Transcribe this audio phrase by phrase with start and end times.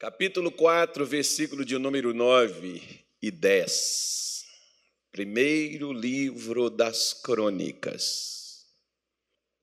[0.00, 2.80] capítulo 4, versículo de número 9
[3.20, 4.46] e 10.
[5.12, 8.64] Primeiro livro das crônicas.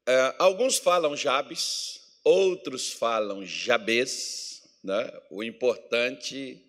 [0.05, 4.61] É, alguns falam Jabes, outros falam Jabes.
[4.83, 5.11] Né?
[5.31, 6.63] O importante,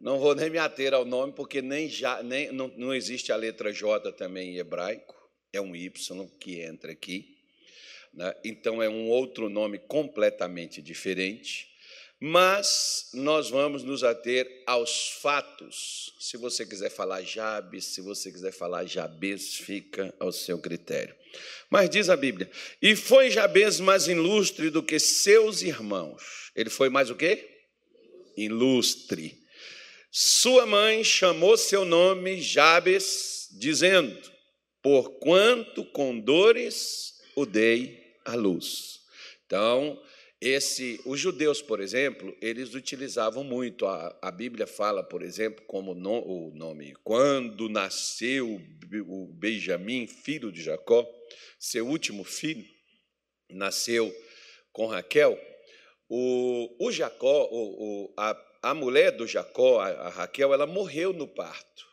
[0.00, 3.36] não vou nem me ater ao nome, porque nem, já, nem não, não existe a
[3.36, 5.14] letra J também em hebraico,
[5.52, 7.38] é um Y que entra aqui.
[8.12, 8.34] Né?
[8.44, 11.75] Então é um outro nome completamente diferente
[12.20, 16.14] mas nós vamos nos ater aos fatos.
[16.18, 21.14] Se você quiser falar Jabes, se você quiser falar Jabes, fica ao seu critério.
[21.68, 22.50] Mas diz a Bíblia:
[22.80, 26.50] E foi Jabes mais ilustre do que seus irmãos.
[26.54, 27.48] Ele foi mais o quê?
[28.36, 29.38] Ilustre.
[30.10, 34.18] Sua mãe chamou seu nome Jabes, dizendo:
[34.82, 39.00] Porquanto com dores o dei à luz.
[39.44, 40.00] Então,
[40.40, 43.86] esse, os judeus, por exemplo, eles utilizavam muito.
[43.86, 48.60] A, a Bíblia fala, por exemplo, como no, o nome, quando nasceu
[49.06, 51.08] o Benjamim, filho de Jacó,
[51.58, 52.66] seu último filho,
[53.50, 54.14] nasceu
[54.72, 55.40] com Raquel.
[56.08, 61.14] O, o Jacó, o, o, a, a mulher do Jacó, a, a Raquel, ela morreu
[61.14, 61.86] no parto.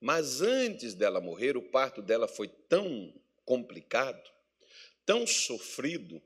[0.00, 3.12] Mas antes dela morrer, o parto dela foi tão
[3.44, 4.22] complicado,
[5.04, 6.22] tão sofrido,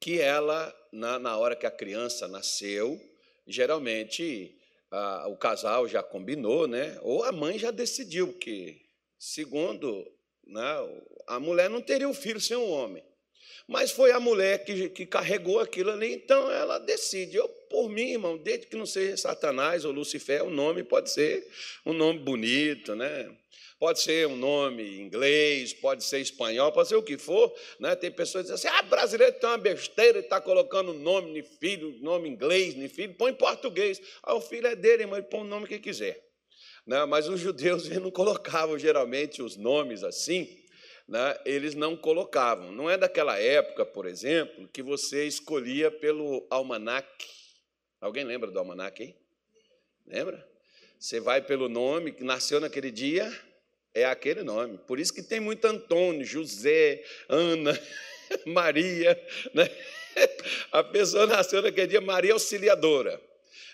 [0.00, 3.00] que ela, na, na hora que a criança nasceu,
[3.46, 4.56] geralmente
[4.90, 6.98] a, o casal já combinou, né?
[7.02, 8.80] ou a mãe já decidiu que,
[9.18, 10.06] segundo,
[10.46, 10.62] né,
[11.26, 13.02] a mulher não teria o filho sem o homem.
[13.66, 17.36] Mas foi a mulher que, que carregou aquilo ali, então ela decide.
[17.36, 21.46] Eu, por mim, irmão, desde que não seja Satanás ou Lucifer, o nome pode ser
[21.86, 23.34] um nome bonito, né?
[23.84, 27.54] Pode ser um nome inglês, pode ser espanhol, pode ser o que for.
[27.78, 27.94] Né?
[27.94, 31.42] Tem pessoas que dizem assim: ah, brasileiro tem uma besteira e está colocando nome de
[31.42, 34.00] filho, nome inglês, de filho, põe em português.
[34.22, 36.18] Ah, o filho é dele, mas põe o nome que quiser.
[36.86, 37.04] Né?
[37.04, 40.48] Mas os judeus não colocavam geralmente os nomes assim,
[41.06, 41.36] né?
[41.44, 42.72] eles não colocavam.
[42.72, 47.26] Não é daquela época, por exemplo, que você escolhia pelo almanaque.
[48.00, 49.16] Alguém lembra do almanaque aí?
[50.06, 50.48] Lembra?
[50.98, 53.30] Você vai pelo nome que nasceu naquele dia,
[53.94, 54.78] é aquele nome.
[54.86, 57.80] Por isso que tem muito Antônio, José, Ana,
[58.44, 59.18] Maria.
[59.54, 59.70] Né?
[60.72, 63.20] A pessoa nasceu naquele dia Maria Auxiliadora.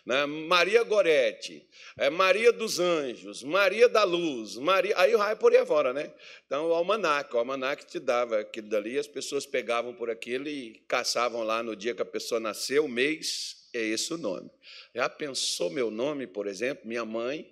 [0.04, 0.26] Né?
[0.26, 1.66] Maria Gorete,
[1.96, 4.94] é Maria dos Anjos, Maria da Luz, Maria.
[4.96, 6.12] Aí vai por aí fora, né?
[6.46, 10.82] Então, o almanac, o almanac te dava aquilo dali, as pessoas pegavam por aquilo e
[10.88, 14.50] caçavam lá no dia que a pessoa nasceu, mês, é esse o nome.
[14.94, 16.88] Já pensou meu nome, por exemplo?
[16.88, 17.46] Minha mãe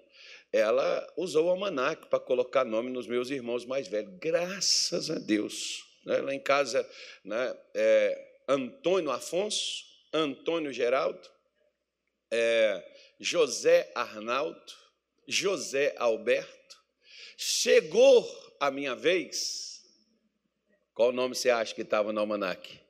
[0.53, 4.15] ela usou o almanac para colocar nome nos meus irmãos mais velhos.
[4.19, 5.85] Graças a Deus.
[6.05, 6.19] Né?
[6.19, 6.89] Lá em casa,
[7.25, 11.29] né, é, Antônio Afonso, Antônio Geraldo,
[12.31, 12.83] é,
[13.21, 14.73] José Arnaldo,
[15.27, 16.79] José Alberto.
[17.37, 18.27] Chegou
[18.59, 19.85] a minha vez.
[20.95, 22.81] Qual nome você acha que estava no almanac?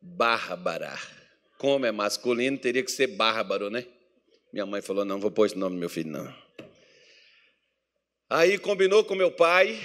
[0.00, 0.96] Bárbara.
[1.58, 3.86] Como é masculino, teria que ser bárbaro, né?
[4.54, 6.32] Minha mãe falou: não, vou pôr esse nome no meu filho, não.
[8.30, 9.76] Aí combinou com meu pai,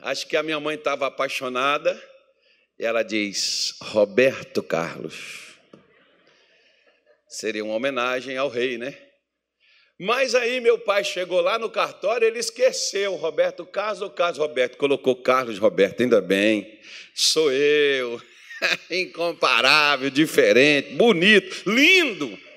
[0.00, 1.98] acho que a minha mãe estava apaixonada,
[2.78, 5.54] e ela diz: Roberto Carlos.
[7.26, 8.94] Seria uma homenagem ao rei, né?
[9.98, 14.76] Mas aí meu pai chegou lá no cartório, ele esqueceu Roberto Carlos ou Carlos Roberto,
[14.76, 16.78] colocou Carlos Roberto, ainda bem,
[17.14, 18.20] sou eu,
[18.90, 22.51] incomparável, diferente, bonito, lindo.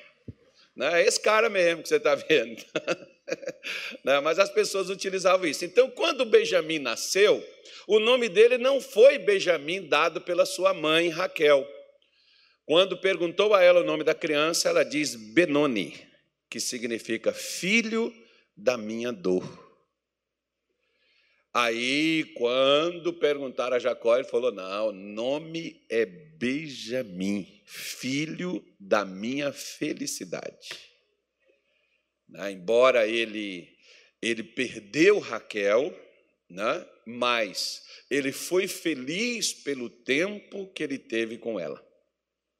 [0.76, 1.02] Né?
[1.02, 2.64] É esse cara mesmo que você está vendo.
[4.04, 4.20] Né?
[4.20, 5.66] Mas as pessoas utilizavam isso.
[5.66, 7.44] Então, quando Benjamim nasceu,
[7.88, 11.68] o nome dele não foi Benjamim dado pela sua mãe Raquel.
[12.68, 16.00] Quando perguntou a ela o nome da criança, ela diz Benoni,
[16.48, 18.14] que significa filho
[18.56, 19.65] da minha dor.
[21.58, 30.68] Aí, quando perguntaram a Jacó, ele falou: Não, nome é Benjamim, filho da minha felicidade.
[32.28, 32.52] Né?
[32.52, 33.70] Embora ele,
[34.22, 35.98] ele perdeu Raquel,
[36.50, 36.86] né?
[37.06, 41.82] mas ele foi feliz pelo tempo que ele teve com ela.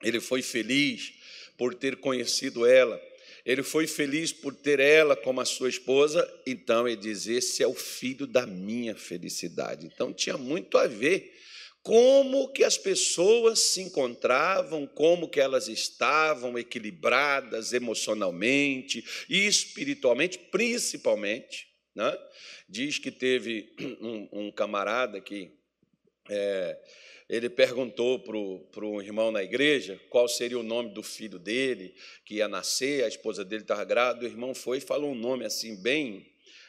[0.02, 1.12] Ele foi feliz
[1.58, 2.98] por ter conhecido ela
[3.46, 7.68] ele foi feliz por ter ela como a sua esposa, então ele diz: Esse é
[7.68, 9.86] o filho da minha felicidade.
[9.86, 11.32] Então tinha muito a ver
[11.84, 21.68] como que as pessoas se encontravam, como que elas estavam equilibradas emocionalmente e espiritualmente, principalmente.
[21.94, 22.18] Né?
[22.68, 23.72] Diz que teve
[24.02, 25.52] um, um camarada que
[26.28, 26.76] é,
[27.28, 31.94] ele perguntou para o irmão na igreja qual seria o nome do filho dele,
[32.24, 35.46] que ia nascer, a esposa dele estava grávida, o irmão foi e falou um nome
[35.46, 36.26] assim, bem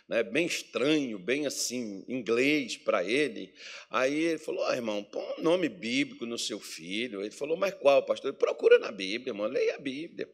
[0.08, 3.52] né, bem estranho, bem assim, inglês para ele.
[3.90, 7.22] Aí ele falou: oh, irmão, põe um nome bíblico no seu filho.
[7.22, 8.30] Ele falou: Mas qual, pastor?
[8.30, 10.28] Ele, Procura na Bíblia, irmão, leia a Bíblia.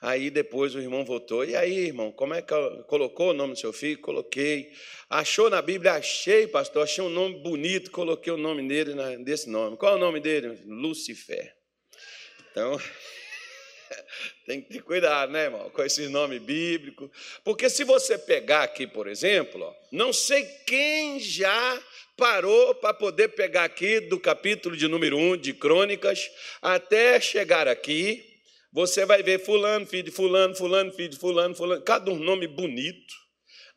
[0.00, 2.54] Aí depois o irmão voltou: E aí, irmão, como é que
[2.86, 4.00] colocou o nome do seu filho?
[4.00, 4.72] Coloquei.
[5.10, 5.92] Achou na Bíblia?
[5.92, 9.76] Achei, pastor, achei um nome bonito, coloquei o nome dele desse nome.
[9.76, 10.62] Qual é o nome dele?
[10.66, 11.54] Lucifer.
[12.50, 12.78] Então.
[14.46, 17.10] Tem que ter cuidado, né, irmão, com esse nome bíblico.
[17.44, 21.82] Porque se você pegar aqui, por exemplo, ó, não sei quem já
[22.16, 26.28] parou para poder pegar aqui do capítulo de número 1 de Crônicas
[26.60, 28.24] até chegar aqui.
[28.72, 32.46] Você vai ver fulano, filho de fulano, fulano, filho de fulano, fulano, cada um nome
[32.46, 33.14] bonito,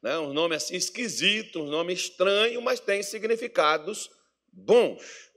[0.01, 0.17] né?
[0.17, 4.09] um nome assim esquisito, um nome estranho, mas tem significados
[4.51, 5.31] bons.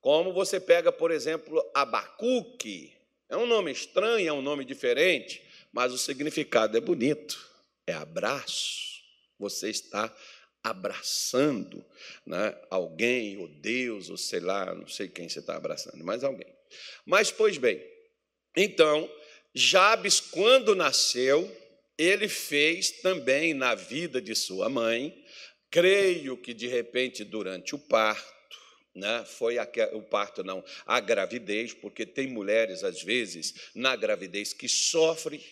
[0.00, 2.92] Como você pega, por exemplo, Abacuque,
[3.32, 5.42] é um nome estranho, é um nome diferente,
[5.72, 7.50] mas o significado é bonito.
[7.86, 9.00] É abraço.
[9.38, 10.14] Você está
[10.62, 11.82] abraçando
[12.26, 16.54] né, alguém, ou Deus, ou sei lá, não sei quem você está abraçando, mas alguém.
[17.06, 17.82] Mas, pois bem,
[18.54, 19.10] então,
[19.54, 21.50] Jabes, quando nasceu,
[21.96, 25.24] ele fez também na vida de sua mãe,
[25.70, 28.30] creio que de repente durante o parto,
[28.94, 29.24] né?
[29.24, 34.68] foi a, o parto, não, a gravidez, porque tem mulheres, às vezes, na gravidez que
[34.68, 35.42] sofrem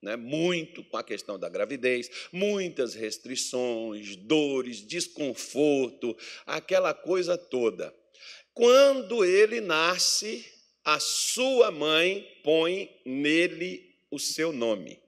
[0.00, 7.94] né, muito com a questão da gravidez, muitas restrições, dores, desconforto, aquela coisa toda.
[8.52, 10.44] Quando ele nasce,
[10.84, 15.00] a sua mãe põe nele o seu nome.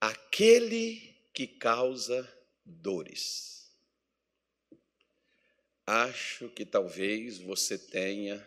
[0.00, 2.28] Aquele que causa
[2.64, 3.55] dores
[5.86, 8.44] acho que talvez você tenha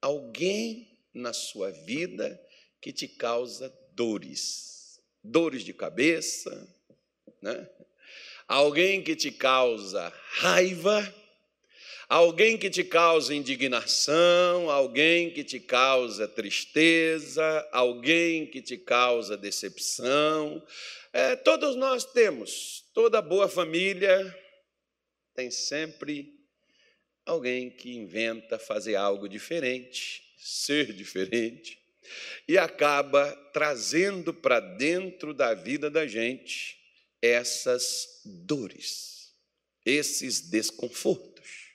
[0.00, 2.40] alguém na sua vida
[2.80, 6.68] que te causa dores, dores de cabeça,
[7.40, 7.68] né?
[8.46, 11.14] Alguém que te causa raiva,
[12.08, 20.62] alguém que te causa indignação, alguém que te causa tristeza, alguém que te causa decepção.
[21.12, 24.38] É, todos nós temos, toda boa família
[25.34, 26.31] tem sempre
[27.32, 31.78] alguém que inventa fazer algo diferente, ser diferente,
[32.46, 36.78] e acaba trazendo para dentro da vida da gente
[37.20, 39.32] essas dores,
[39.84, 41.72] esses desconfortos.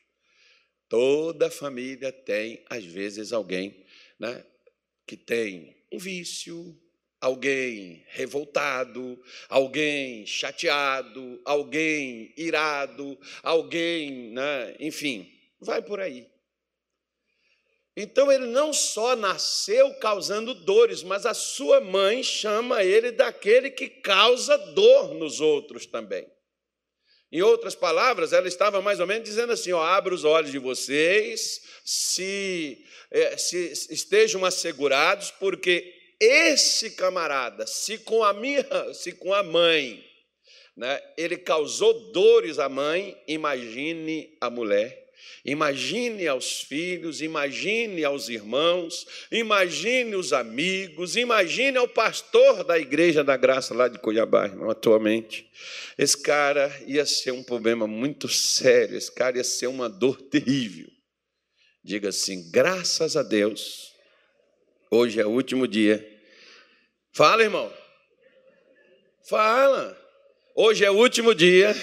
[0.89, 3.85] Toda família tem, às vezes, alguém
[4.19, 4.43] né,
[5.05, 6.77] que tem um vício,
[7.19, 16.29] alguém revoltado, alguém chateado, alguém irado, alguém, né, enfim, Vai por aí.
[17.99, 23.89] Então ele não só nasceu causando dores, mas a sua mãe chama ele daquele que
[23.89, 26.27] causa dor nos outros também.
[27.31, 30.59] Em outras palavras, ela estava mais ou menos dizendo assim: ó, abra os olhos de
[30.59, 38.63] vocês, se, é, se estejam assegurados, porque esse camarada, se com a minha,
[38.93, 40.05] se com a mãe,
[40.75, 45.06] né, ele causou dores à mãe, imagine a mulher
[45.45, 53.37] Imagine aos filhos, imagine aos irmãos, imagine os amigos, imagine ao pastor da Igreja da
[53.37, 55.49] Graça lá de Cuiabá, irmão, atualmente.
[55.97, 60.87] Esse cara ia ser um problema muito sério, esse cara ia ser uma dor terrível.
[61.83, 63.93] Diga assim: graças a Deus,
[64.91, 66.05] hoje é o último dia.
[67.13, 67.71] Fala, irmão.
[69.27, 69.97] Fala.
[70.55, 71.75] Hoje é o último dia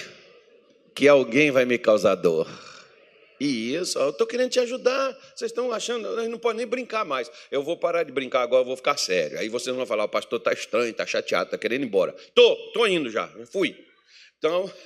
[0.95, 2.47] que alguém vai me causar dor.
[3.39, 5.11] Isso, eu estou querendo te ajudar.
[5.35, 7.29] Vocês estão achando, não pode nem brincar mais.
[7.51, 9.39] Eu vou parar de brincar agora, eu vou ficar sério.
[9.39, 12.15] Aí vocês vão falar, o pastor está estranho, está chateado, está querendo ir embora.
[12.17, 13.75] Estou, estou indo já, fui.
[14.37, 14.71] Então,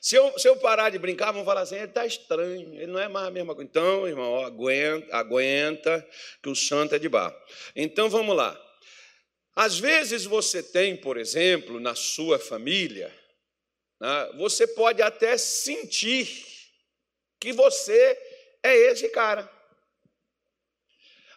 [0.00, 3.00] se, eu, se eu parar de brincar, vão falar assim, ele está estranho, ele não
[3.00, 3.68] é mais a mesma coisa.
[3.68, 6.06] Então, irmão, ó, aguenta, aguenta,
[6.42, 7.36] que o santo é de barro.
[7.74, 8.58] Então, vamos lá.
[9.56, 13.12] Às vezes você tem, por exemplo, na sua família,
[14.36, 16.46] você pode até sentir
[17.40, 18.18] que você
[18.62, 19.48] é esse cara.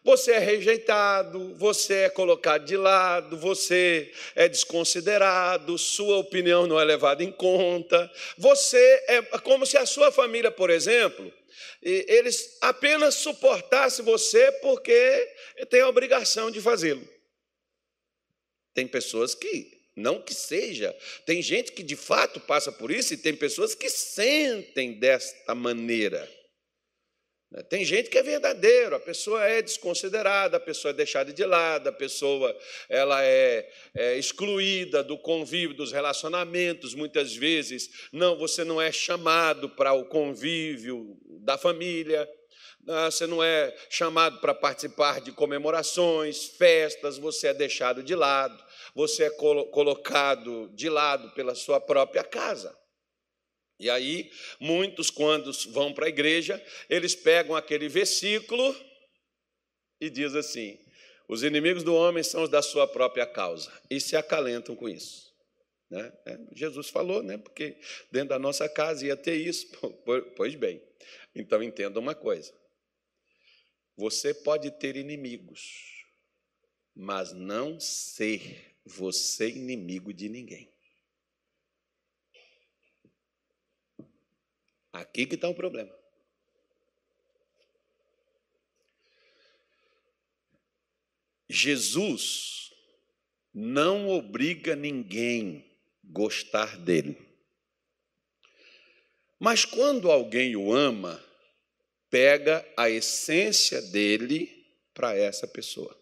[0.03, 6.83] Você é rejeitado, você é colocado de lado, você é desconsiderado, sua opinião não é
[6.83, 8.11] levada em conta.
[8.35, 11.31] Você é como se a sua família, por exemplo,
[11.83, 15.35] eles apenas suportassem você porque
[15.69, 17.07] tem a obrigação de fazê-lo.
[18.73, 20.95] Tem pessoas que Não que seja.
[21.25, 26.29] Tem gente que de fato passa por isso e tem pessoas que sentem desta maneira.
[27.51, 27.61] Né?
[27.63, 31.89] Tem gente que é verdadeiro, a pessoa é desconsiderada, a pessoa é deixada de lado,
[31.89, 32.57] a pessoa
[32.89, 36.95] ela é, é, excluída do convívio, dos relacionamentos.
[36.95, 42.27] Muitas vezes, não, você não é chamado para o convívio da família,
[42.83, 48.61] você não é chamado para participar de comemorações, festas, você é deixado de lado,
[48.95, 52.77] você é colocado de lado pela sua própria casa.
[53.79, 58.75] E aí, muitos, quando vão para a igreja, eles pegam aquele versículo
[59.99, 60.77] e diz assim:
[61.27, 65.31] os inimigos do homem são os da sua própria causa, e se acalentam com isso.
[65.89, 66.13] Né?
[66.25, 67.37] É, Jesus falou, né?
[67.37, 67.75] porque
[68.11, 69.67] dentro da nossa casa ia ter isso.
[70.35, 70.81] Pois bem,
[71.33, 72.53] então entenda uma coisa:
[73.95, 76.05] você pode ter inimigos,
[76.95, 80.71] mas não ser você inimigo de ninguém.
[84.91, 85.93] Aqui que está o problema.
[91.49, 92.73] Jesus
[93.53, 95.65] não obriga ninguém
[96.03, 97.17] a gostar dele.
[99.37, 101.21] Mas quando alguém o ama,
[102.09, 106.00] pega a essência dele para essa pessoa.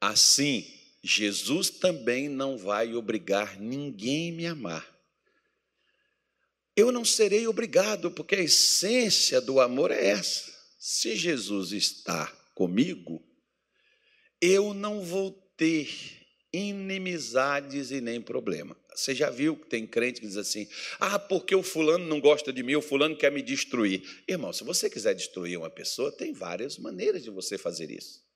[0.00, 0.66] Assim,
[1.02, 5.00] Jesus também não vai obrigar ninguém a me amar
[6.80, 10.50] eu não serei obrigado, porque a essência do amor é essa.
[10.78, 13.22] Se Jesus está comigo,
[14.40, 15.88] eu não vou ter
[16.52, 18.76] inimizades e nem problema.
[18.94, 20.66] Você já viu que tem crente que diz assim:
[20.98, 24.02] ah, porque o fulano não gosta de mim, o fulano quer me destruir.
[24.26, 28.29] Irmão, se você quiser destruir uma pessoa, tem várias maneiras de você fazer isso.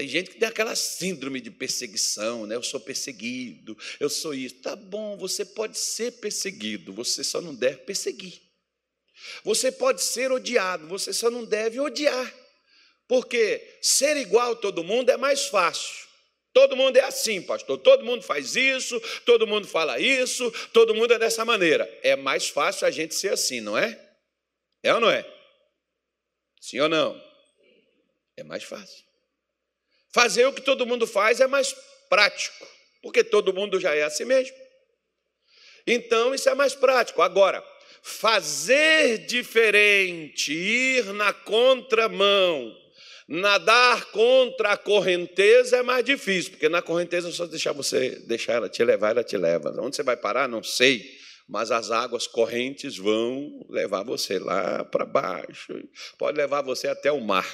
[0.00, 2.56] Tem gente que tem aquela síndrome de perseguição, né?
[2.56, 4.54] Eu sou perseguido, eu sou isso.
[4.62, 8.40] Tá bom, você pode ser perseguido, você só não deve perseguir.
[9.44, 12.34] Você pode ser odiado, você só não deve odiar.
[13.06, 16.08] Porque ser igual a todo mundo é mais fácil.
[16.54, 17.76] Todo mundo é assim, pastor.
[17.76, 21.86] Todo mundo faz isso, todo mundo fala isso, todo mundo é dessa maneira.
[22.02, 24.00] É mais fácil a gente ser assim, não é?
[24.82, 25.30] É ou não é?
[26.58, 27.22] Sim ou não?
[28.34, 29.09] É mais fácil.
[30.12, 31.74] Fazer o que todo mundo faz é mais
[32.08, 32.66] prático,
[33.02, 34.56] porque todo mundo já é assim mesmo.
[35.86, 37.22] Então, isso é mais prático.
[37.22, 37.64] Agora,
[38.02, 42.76] fazer diferente, ir na contramão,
[43.28, 48.54] nadar contra a correnteza é mais difícil, porque na correnteza é só deixar você, deixar
[48.54, 49.74] ela te levar, ela te leva.
[49.80, 51.08] Onde você vai parar, não sei,
[51.48, 55.72] mas as águas correntes vão levar você lá para baixo,
[56.18, 57.46] pode levar você até o mar,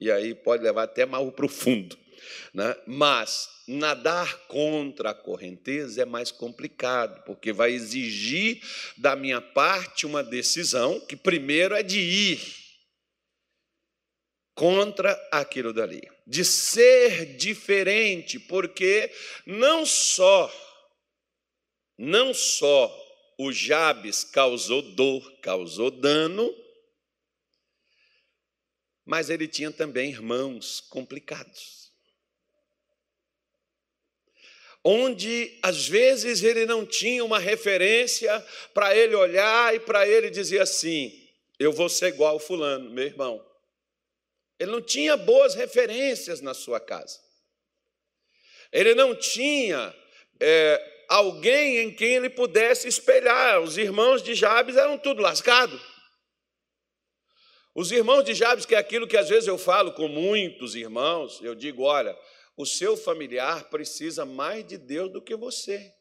[0.00, 2.03] e aí pode levar até mais profundo.
[2.52, 2.76] Né?
[2.86, 8.62] Mas nadar contra a correnteza é mais complicado, porque vai exigir
[8.96, 12.64] da minha parte uma decisão que primeiro é de ir
[14.54, 19.10] contra aquilo dali, de ser diferente, porque
[19.46, 20.52] não só
[21.96, 22.92] não só
[23.38, 26.52] o Jabes causou dor, causou dano,
[29.04, 31.83] mas ele tinha também irmãos complicados
[34.84, 40.60] onde às vezes ele não tinha uma referência para ele olhar e para ele dizer
[40.60, 41.12] assim:
[41.58, 43.44] eu vou ser igual fulano, meu irmão.
[44.58, 47.18] Ele não tinha boas referências na sua casa.
[48.70, 49.94] Ele não tinha
[50.40, 53.60] é, alguém em quem ele pudesse espelhar.
[53.60, 55.80] Os irmãos de Jabes eram tudo lascado.
[57.74, 61.40] Os irmãos de Jabes, que é aquilo que às vezes eu falo com muitos irmãos,
[61.42, 62.16] eu digo: olha,
[62.56, 65.94] o seu familiar precisa mais de Deus do que você.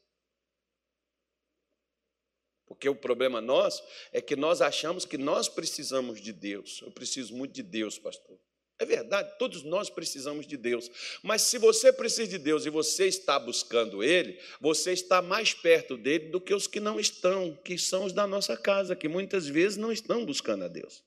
[2.66, 6.82] Porque o problema nosso é que nós achamos que nós precisamos de Deus.
[6.82, 8.40] Eu preciso muito de Deus, pastor.
[8.80, 10.90] É verdade, todos nós precisamos de Deus.
[11.22, 15.96] Mas se você precisa de Deus e você está buscando Ele, você está mais perto
[15.96, 19.48] dele do que os que não estão, que são os da nossa casa, que muitas
[19.48, 21.04] vezes não estão buscando a Deus.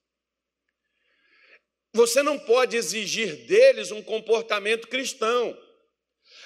[1.97, 5.57] Você não pode exigir deles um comportamento cristão.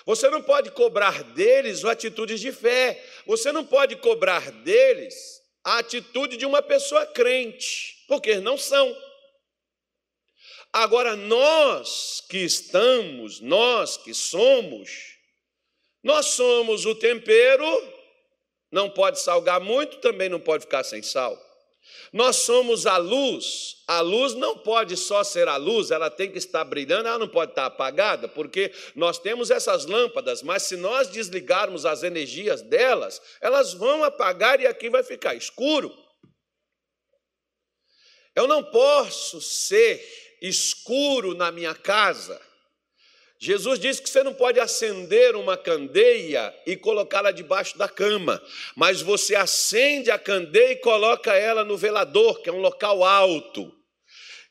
[0.06, 3.04] Você não pode cobrar deles atitudes de fé.
[3.26, 8.96] Você não pode cobrar deles a atitude de uma pessoa crente, porque não são.
[10.72, 15.18] Agora, nós que estamos, nós que somos,
[16.02, 17.66] nós somos o tempero,
[18.70, 21.36] não pode salgar muito, também não pode ficar sem sal.
[22.12, 23.76] Nós somos a luz.
[23.86, 27.28] A luz não pode só ser a luz, ela tem que estar brilhando, ela não
[27.28, 33.20] pode estar apagada, porque nós temos essas lâmpadas, mas se nós desligarmos as energias delas,
[33.40, 35.92] elas vão apagar e aqui vai ficar escuro.
[38.34, 40.00] Eu não posso ser
[40.40, 42.40] escuro na minha casa.
[43.42, 48.40] Jesus disse que você não pode acender uma candeia e colocá-la debaixo da cama,
[48.76, 53.74] mas você acende a candeia e coloca ela no velador, que é um local alto.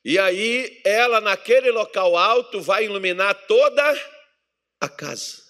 [0.03, 3.83] E aí ela naquele local alto vai iluminar toda
[4.81, 5.43] a casa.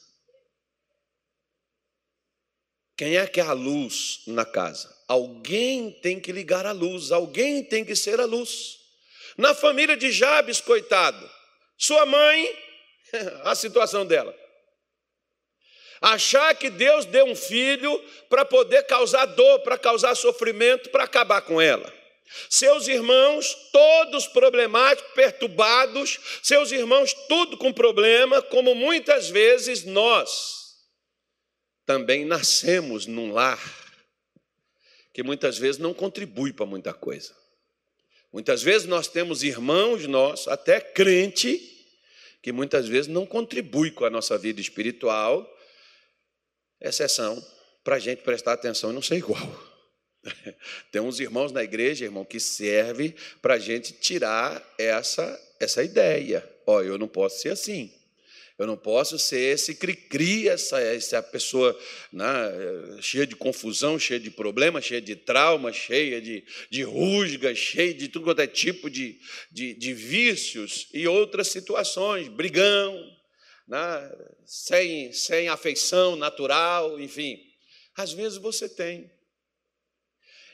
[2.98, 4.94] Quem é que é a luz na casa?
[5.08, 8.80] Alguém tem que ligar a luz, alguém tem que ser a luz.
[9.38, 11.32] Na família de Jabes, coitado,
[11.78, 12.69] sua mãe
[13.44, 14.36] a situação dela.
[16.02, 21.42] Achar que Deus deu um filho para poder causar dor, para causar sofrimento, para acabar
[21.42, 21.94] com ela.
[22.50, 30.60] Seus irmãos, todos problemáticos, perturbados, seus irmãos, tudo com problema, como muitas vezes nós
[31.86, 33.60] também nascemos num lar
[35.12, 37.36] que muitas vezes não contribui para muita coisa.
[38.32, 41.79] Muitas vezes nós temos irmãos nossos, até crente,
[42.42, 45.48] que muitas vezes não contribui com a nossa vida espiritual,
[46.82, 47.42] exceção
[47.84, 49.70] para a gente prestar atenção e não ser igual.
[50.92, 56.48] Tem uns irmãos na igreja, irmão, que serve para a gente tirar essa, essa ideia.
[56.66, 57.94] Ó, eu não posso ser assim.
[58.60, 61.80] Eu não posso ser esse cri-cri, essa, essa pessoa
[62.12, 62.26] né,
[63.02, 68.10] cheia de confusão, cheia de problemas, cheia de trauma, cheia de, de rusgas, cheia de
[68.10, 69.18] tudo quanto é tipo de,
[69.50, 73.02] de, de vícios e outras situações, brigão,
[73.66, 74.12] né,
[74.46, 77.40] sem, sem afeição natural, enfim.
[77.96, 79.10] Às vezes você tem.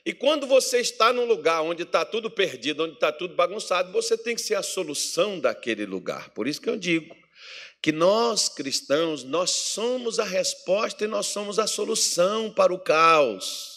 [0.05, 4.15] E quando você está num lugar onde está tudo perdido, onde está tudo bagunçado, você
[4.15, 6.29] tem que ser a solução daquele lugar.
[6.29, 7.24] Por isso que eu digo,
[7.85, 13.74] que nós cristãos, nós somos a resposta e nós somos a solução para o caos.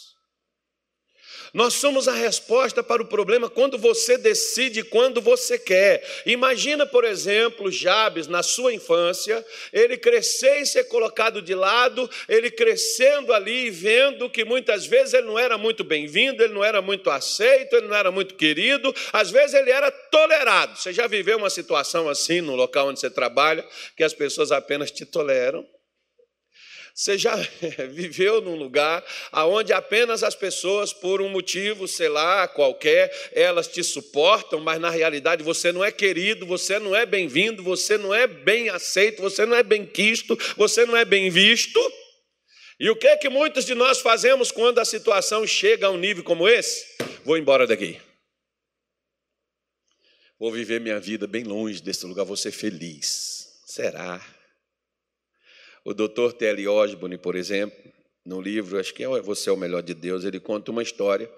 [1.53, 6.05] Nós somos a resposta para o problema quando você decide, quando você quer.
[6.27, 12.51] Imagina, por exemplo, Jabes na sua infância, ele crescer e ser colocado de lado, ele
[12.51, 16.83] crescendo ali e vendo que muitas vezes ele não era muito bem-vindo, ele não era
[16.83, 20.79] muito aceito, ele não era muito querido, às vezes ele era tolerado.
[20.79, 23.65] Você já viveu uma situação assim no local onde você trabalha,
[23.97, 25.67] que as pessoas apenas te toleram?
[26.99, 27.37] Você já
[27.93, 33.85] viveu num lugar onde apenas as pessoas, por um motivo, sei lá, qualquer, elas te
[33.85, 38.27] suportam, mas na realidade você não é querido, você não é bem-vindo, você não é
[38.27, 41.79] bem aceito, você não é bem quisto, você não é bem visto?
[42.81, 45.99] E o que é que muitos de nós fazemos quando a situação chega a um
[45.99, 46.85] nível como esse?
[47.25, 47.97] Vou embora daqui.
[50.37, 53.47] Vou viver minha vida bem longe desse lugar, vou ser feliz.
[53.67, 54.38] Será?
[55.89, 56.69] O doutor T.L.
[56.69, 57.79] Osborne, por exemplo,
[58.23, 61.33] no livro, acho que é Você é o Melhor de Deus, ele conta uma história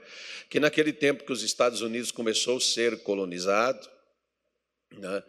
[0.48, 3.88] que naquele tempo que os Estados Unidos começou a ser colonizado,
[4.90, 5.22] né,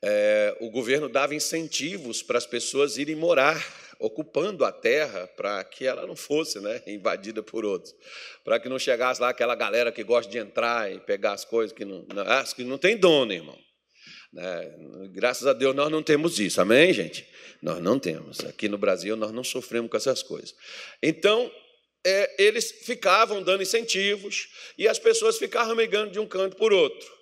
[0.00, 3.60] é, o governo dava incentivos para as pessoas irem morar,
[3.98, 7.92] ocupando a terra para que ela não fosse né, invadida por outros,
[8.44, 11.76] para que não chegasse lá aquela galera que gosta de entrar e pegar as coisas
[11.76, 13.58] que não, não, que não tem dono, irmão.
[14.32, 14.74] Né?
[15.10, 17.26] Graças a Deus nós não temos isso, amém, gente?
[17.62, 18.40] Nós não temos.
[18.40, 20.54] Aqui no Brasil nós não sofremos com essas coisas.
[21.02, 21.50] Então,
[22.04, 27.18] é, eles ficavam dando incentivos e as pessoas ficavam migando de um canto por outro.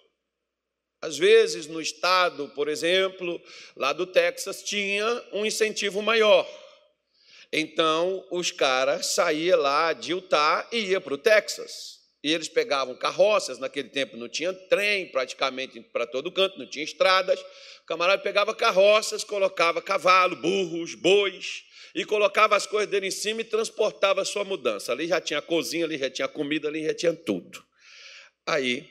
[1.01, 3.41] Às vezes, no estado, por exemplo,
[3.77, 6.49] lá do Texas, tinha um incentivo maior.
[7.53, 11.96] Então, os caras saíam lá de Utah e iam para o Texas.
[12.27, 16.85] E eles pegavam carroças, naquele tempo não tinha trem praticamente para todo canto, não tinha
[16.85, 17.41] estradas.
[17.41, 21.63] O camarada pegava carroças, colocava cavalo, burros, bois,
[21.95, 24.91] e colocava as coisas dele em cima e transportava a sua mudança.
[24.91, 27.65] Ali já tinha cozinha, ali já tinha comida, ali já tinha tudo.
[28.45, 28.91] Aí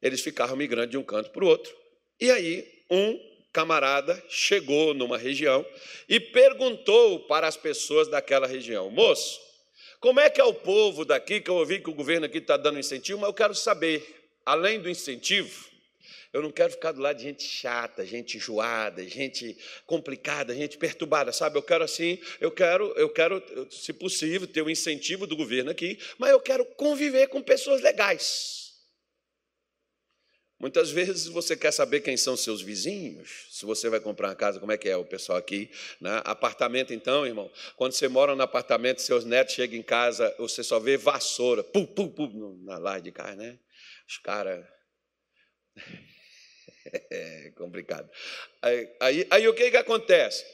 [0.00, 1.76] eles ficavam migrando de um canto para o outro.
[2.20, 3.18] E aí um
[3.52, 5.66] camarada chegou numa região
[6.08, 9.49] e perguntou para as pessoas daquela região: moço,
[10.00, 12.56] como é que é o povo daqui, que eu ouvi que o governo aqui está
[12.56, 14.02] dando incentivo, mas eu quero saber,
[14.46, 15.68] além do incentivo,
[16.32, 21.32] eu não quero ficar do lado de gente chata, gente enjoada, gente complicada, gente perturbada,
[21.32, 21.58] sabe?
[21.58, 25.70] Eu quero assim, eu quero, eu quero, se possível, ter o um incentivo do governo
[25.70, 28.59] aqui, mas eu quero conviver com pessoas legais.
[30.60, 34.60] Muitas vezes você quer saber quem são seus vizinhos, se você vai comprar uma casa,
[34.60, 35.70] como é que é o pessoal aqui.
[35.98, 36.20] Né?
[36.22, 40.78] Apartamento, então, irmão, quando você mora no apartamento, seus netos chegam em casa, você só
[40.78, 43.58] vê vassoura, pum, pum, pum, na laje de casa, né?
[44.06, 44.64] Os caras.
[47.10, 48.10] É complicado.
[48.62, 50.44] Aí, aí, aí o que, que acontece?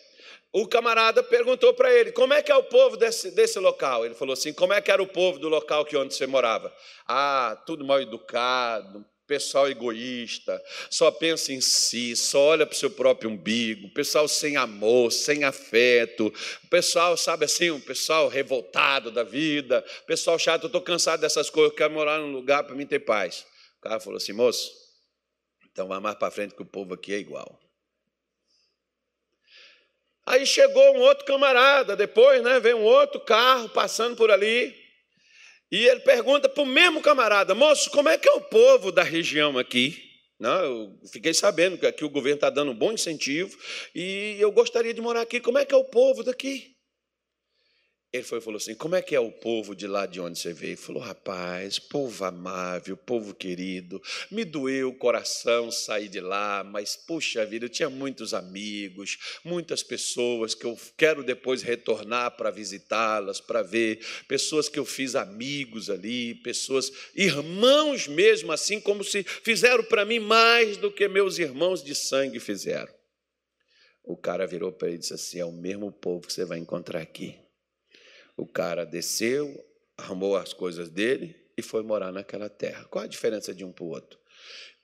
[0.53, 4.05] O camarada perguntou para ele: como é que é o povo desse, desse local?
[4.05, 6.75] Ele falou assim: como é que era o povo do local que onde você morava?
[7.07, 12.91] Ah, tudo mal educado, pessoal egoísta, só pensa em si, só olha para o seu
[12.91, 16.33] próprio umbigo, pessoal sem amor, sem afeto,
[16.71, 21.73] pessoal, sabe assim, um pessoal revoltado da vida, pessoal chato, eu estou cansado dessas coisas,
[21.73, 23.45] eu quero morar num lugar para mim ter paz.
[23.79, 24.71] O cara falou assim, moço,
[25.71, 27.61] então vá mais para frente que o povo aqui é igual.
[30.25, 34.86] Aí chegou um outro camarada, depois, né, veio um outro carro passando por ali,
[35.71, 39.03] e ele pergunta para o mesmo camarada, moço, como é que é o povo da
[39.03, 40.03] região aqui?
[40.39, 43.57] Não, eu fiquei sabendo que aqui o governo está dando um bom incentivo
[43.95, 45.41] e eu gostaria de morar aqui.
[45.41, 46.76] Como é que é o povo daqui?
[48.17, 50.53] Ele foi, falou assim: Como é que é o povo de lá de onde você
[50.53, 50.71] veio?
[50.71, 56.97] Ele falou: Rapaz, povo amável, povo querido, me doeu o coração sair de lá, mas
[56.97, 63.41] puxa vida, eu tinha muitos amigos, muitas pessoas que eu quero depois retornar para visitá-las,
[63.41, 69.85] para ver, pessoas que eu fiz amigos ali, pessoas, irmãos mesmo, assim como se fizeram
[69.85, 72.95] para mim mais do que meus irmãos de sangue fizeram.
[74.03, 76.59] O cara virou para ele e disse assim: É o mesmo povo que você vai
[76.59, 77.46] encontrar aqui.
[78.37, 79.65] O cara desceu,
[79.97, 82.85] arrumou as coisas dele e foi morar naquela terra.
[82.85, 84.19] Qual a diferença de um para o outro?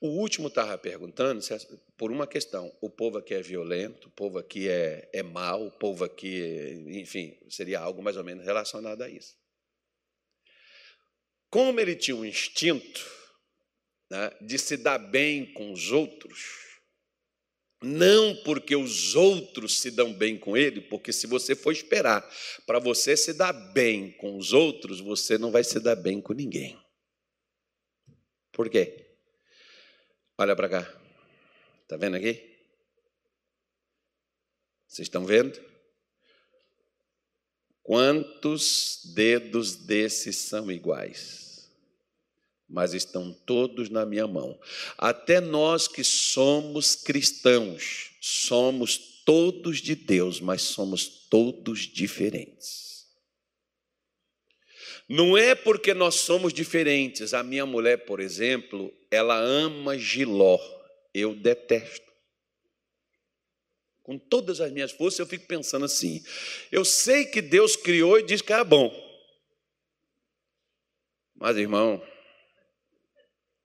[0.01, 1.41] O último estava perguntando
[1.97, 5.71] por uma questão: o povo aqui é violento, o povo aqui é, é mau, o
[5.71, 9.37] povo aqui, enfim, seria algo mais ou menos relacionado a isso.
[11.49, 13.07] Como ele tinha um instinto
[14.11, 16.72] né, de se dar bem com os outros,
[17.83, 22.29] não porque os outros se dão bem com ele, porque se você for esperar
[22.67, 26.33] para você se dar bem com os outros, você não vai se dar bem com
[26.33, 26.79] ninguém.
[28.53, 29.17] Por quê?
[30.39, 31.03] Olha para cá.
[31.83, 32.53] Está vendo aqui?
[34.87, 35.59] Vocês estão vendo?
[37.83, 41.42] Quantos dedos desses são iguais?
[42.73, 44.59] Mas estão todos na minha mão.
[44.97, 53.07] Até nós que somos cristãos, somos todos de Deus, mas somos todos diferentes.
[55.07, 57.35] Não é porque nós somos diferentes.
[57.35, 60.59] A minha mulher, por exemplo, ela ama giló.
[61.13, 62.11] Eu detesto.
[64.03, 66.25] Com todas as minhas forças, eu fico pensando assim.
[66.73, 68.91] Eu sei que Deus criou e diz que era bom.
[71.35, 72.03] Mas, irmão,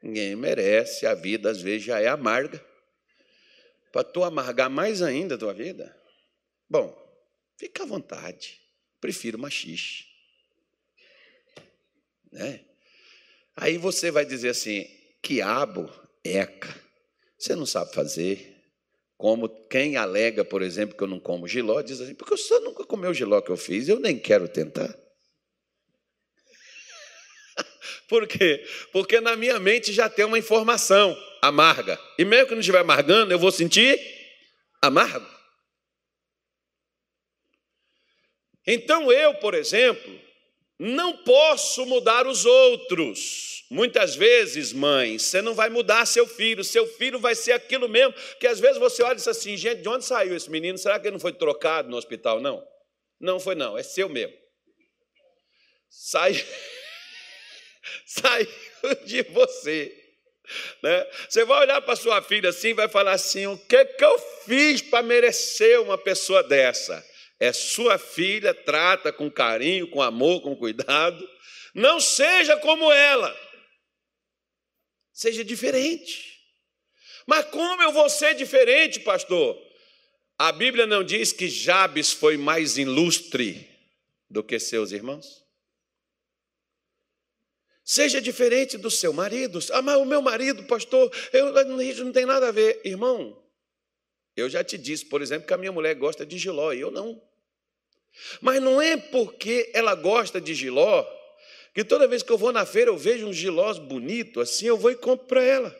[0.07, 2.65] Ninguém merece, a vida às vezes já é amarga.
[3.91, 5.93] Para tu amargar mais ainda a tua vida?
[6.69, 6.95] Bom,
[7.57, 8.57] fica à vontade.
[9.01, 10.05] Prefiro machixe.
[12.31, 12.63] Né?
[13.53, 14.87] Aí você vai dizer assim:
[15.21, 15.91] quiabo,
[16.23, 16.73] eca,
[17.37, 18.55] você não sabe fazer.
[19.17, 22.61] Como quem alega, por exemplo, que eu não como giló, diz assim: porque o senhor
[22.61, 24.97] nunca comeu o giló que eu fiz, eu nem quero tentar.
[28.07, 28.65] Por quê?
[28.91, 31.99] Porque na minha mente já tem uma informação amarga.
[32.17, 33.99] E mesmo que não estiver amargando, eu vou sentir
[34.81, 35.27] amargo.
[38.65, 40.19] Então eu, por exemplo,
[40.77, 43.65] não posso mudar os outros.
[43.69, 48.13] Muitas vezes, mãe, você não vai mudar seu filho, seu filho vai ser aquilo mesmo,
[48.39, 50.77] que às vezes você olha e diz assim, gente, de onde saiu esse menino?
[50.77, 52.39] Será que ele não foi trocado no hospital?
[52.39, 52.63] Não.
[53.19, 54.35] Não foi não, é seu mesmo.
[55.89, 56.33] Sai
[58.05, 58.47] saiu
[59.05, 60.03] de você.
[60.81, 61.07] Né?
[61.27, 64.17] Você vai olhar para sua filha assim e vai falar assim: o que, que eu
[64.45, 67.05] fiz para merecer uma pessoa dessa?
[67.39, 71.29] É sua filha, trata com carinho, com amor, com cuidado.
[71.73, 73.35] Não seja como ela,
[75.13, 76.37] seja diferente.
[77.27, 79.61] Mas como eu vou ser diferente, pastor?
[80.39, 83.69] A Bíblia não diz que Jabes foi mais ilustre
[84.29, 85.43] do que seus irmãos?
[87.89, 89.59] Seja diferente do seu marido.
[89.71, 92.81] Ah, mas o meu marido, pastor, eu, isso não tem nada a ver.
[92.83, 93.41] Irmão,
[94.35, 96.91] eu já te disse, por exemplo, que a minha mulher gosta de giló e eu
[96.91, 97.23] não.
[98.41, 101.07] Mas não é porque ela gosta de giló
[101.73, 104.77] que toda vez que eu vou na feira eu vejo um gilós bonito, assim eu
[104.77, 105.73] vou e compro para ela.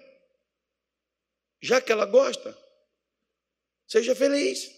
[1.60, 2.58] Já que ela gosta,
[3.86, 4.72] seja feliz.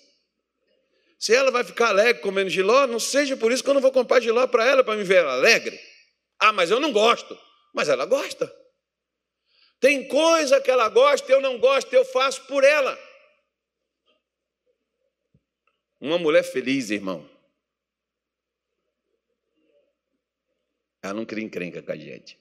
[1.20, 3.92] Se ela vai ficar alegre comendo giló, não seja por isso que eu não vou
[3.92, 5.89] comprar giló para ela, para me ver alegre.
[6.40, 7.38] Ah, mas eu não gosto.
[7.74, 8.52] Mas ela gosta.
[9.80, 12.98] Tem coisa que ela gosta, eu não gosto, eu faço por ela.
[16.00, 17.30] Uma mulher feliz, irmão.
[21.02, 22.38] Ela não cria encrenca com a gente.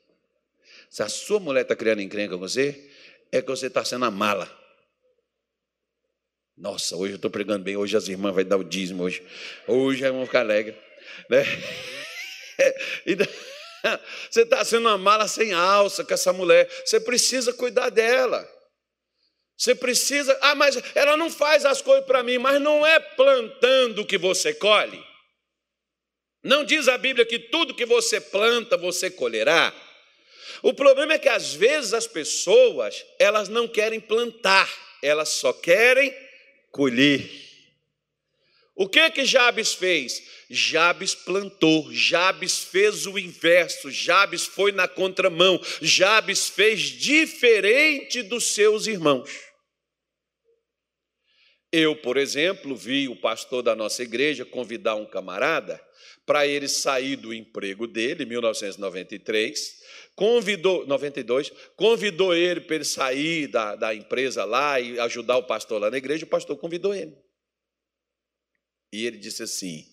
[0.90, 2.90] Se a sua mulher está criando encrenca com você,
[3.30, 4.50] é que você está sendo a mala.
[6.56, 9.24] Nossa, hoje eu estou pregando bem, hoje as irmãs vão dar o dízimo, hoje,
[9.66, 10.74] hoje vão ficar alegres.
[11.30, 11.44] Né?
[14.30, 18.48] Você está sendo uma mala sem alça com essa mulher, você precisa cuidar dela.
[19.56, 24.06] Você precisa, ah, mas ela não faz as coisas para mim, mas não é plantando
[24.06, 25.04] que você colhe.
[26.44, 29.74] Não diz a Bíblia que tudo que você planta você colherá.
[30.62, 34.68] O problema é que às vezes as pessoas, elas não querem plantar,
[35.02, 36.14] elas só querem
[36.70, 37.47] colher.
[38.78, 40.22] O que que Jabes fez?
[40.48, 48.86] Jabes plantou, Jabes fez o inverso, Jabes foi na contramão, Jabes fez diferente dos seus
[48.86, 49.28] irmãos.
[51.72, 55.84] Eu, por exemplo, vi o pastor da nossa igreja convidar um camarada
[56.24, 59.74] para ele sair do emprego dele, em 1993,
[60.14, 65.80] convidou, 92, convidou ele para ele sair da, da empresa lá e ajudar o pastor
[65.80, 67.27] lá na igreja, o pastor convidou ele.
[68.92, 69.86] E ele disse assim: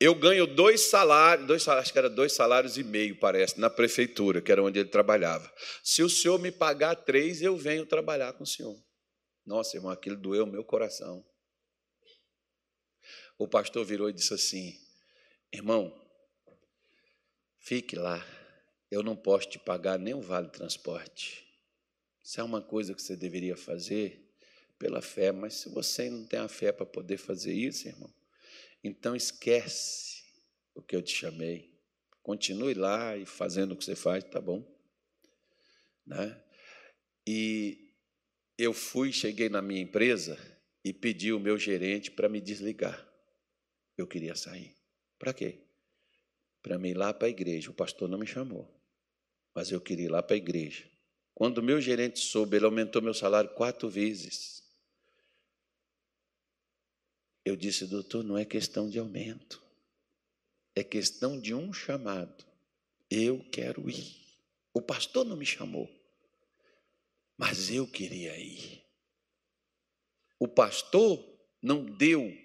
[0.00, 4.40] Eu ganho dois salários, dois acho que era dois salários e meio, parece, na prefeitura,
[4.40, 5.52] que era onde ele trabalhava.
[5.82, 8.76] Se o senhor me pagar três, eu venho trabalhar com o senhor.
[9.46, 11.24] Nossa, irmão, aquilo doeu meu coração.
[13.38, 14.74] O pastor virou e disse assim:
[15.52, 15.92] Irmão,
[17.60, 18.24] fique lá
[18.90, 21.46] eu não posso te pagar nem o vale transporte.
[22.22, 24.27] Isso é uma coisa que você deveria fazer
[24.78, 28.12] pela fé, mas se você não tem a fé para poder fazer isso, irmão,
[28.82, 30.22] então esquece
[30.74, 31.76] o que eu te chamei.
[32.22, 34.64] Continue lá e fazendo o que você faz, tá bom?
[36.06, 36.40] Né?
[37.26, 37.92] E
[38.56, 40.38] eu fui, cheguei na minha empresa
[40.84, 43.06] e pedi o meu gerente para me desligar.
[43.96, 44.74] Eu queria sair.
[45.18, 45.58] Para quê?
[46.62, 47.70] Para mim ir lá para a igreja.
[47.70, 48.78] O pastor não me chamou
[49.58, 50.84] mas eu queria ir lá para a igreja.
[51.34, 54.62] Quando o meu gerente soube, ele aumentou meu salário quatro vezes.
[57.48, 59.64] Eu disse, doutor, não é questão de aumento,
[60.74, 62.44] é questão de um chamado.
[63.10, 64.14] Eu quero ir.
[64.74, 65.88] O pastor não me chamou,
[67.38, 68.84] mas eu queria ir.
[70.38, 71.24] O pastor
[71.62, 72.36] não deu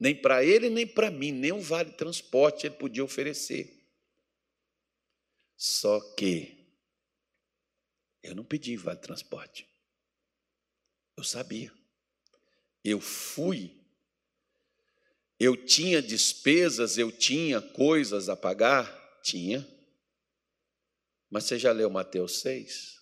[0.00, 3.86] nem para ele, nem para mim, nem um vale transporte ele podia oferecer.
[5.58, 6.66] Só que
[8.22, 9.68] eu não pedi vale transporte.
[11.18, 11.70] Eu sabia.
[12.82, 13.75] Eu fui.
[15.38, 19.20] Eu tinha despesas, eu tinha coisas a pagar?
[19.22, 19.66] Tinha.
[21.30, 22.96] Mas você já leu Mateus 6?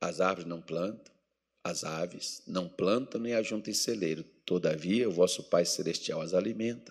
[0.00, 1.14] As árvores não plantam,
[1.62, 4.24] as aves não plantam nem ajuntam em celeiro.
[4.44, 6.90] Todavia, o vosso Pai Celestial as alimenta.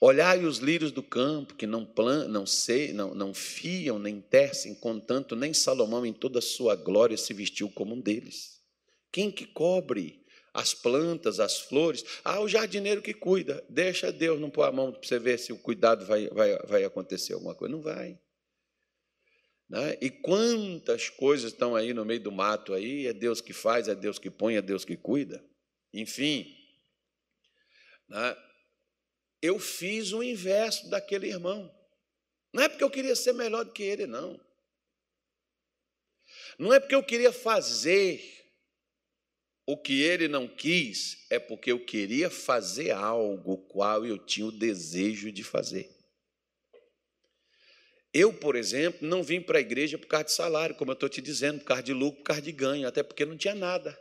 [0.00, 4.74] Olhai os lírios do campo, que não, plan, não, sei, não, não fiam, nem tecem,
[4.74, 8.60] contanto nem Salomão em toda a sua glória se vestiu como um deles.
[9.12, 10.21] Quem que cobre
[10.52, 12.04] as plantas, as flores?
[12.24, 13.64] Ah, o jardineiro que cuida.
[13.68, 16.84] Deixa Deus não pôr a mão para você ver se o cuidado vai, vai, vai
[16.84, 17.74] acontecer alguma coisa.
[17.74, 18.18] Não vai.
[19.68, 19.96] Né?
[20.02, 23.94] E quantas coisas estão aí no meio do mato aí, é Deus que faz, é
[23.94, 25.42] Deus que põe, é Deus que cuida.
[25.94, 26.54] Enfim,
[28.08, 28.36] né?
[29.40, 31.74] eu fiz o inverso daquele irmão.
[32.52, 34.38] Não é porque eu queria ser melhor do que ele, não.
[36.58, 38.41] Não é porque eu queria fazer
[39.66, 44.52] o que ele não quis, é porque eu queria fazer algo qual eu tinha o
[44.52, 45.90] desejo de fazer.
[48.12, 51.08] Eu, por exemplo, não vim para a igreja por causa de salário, como eu estou
[51.08, 53.98] te dizendo, por causa de lucro, por causa de ganho, até porque não tinha nada.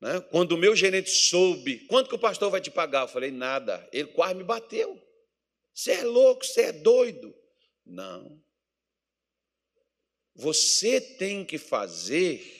[0.00, 0.20] Né?
[0.30, 3.02] Quando o meu gerente soube, quanto que o pastor vai te pagar?
[3.02, 3.88] Eu falei, nada.
[3.92, 5.00] Ele quase me bateu.
[5.72, 7.34] Você é louco, você é doido.
[7.84, 8.42] Não.
[10.34, 12.57] Você tem que fazer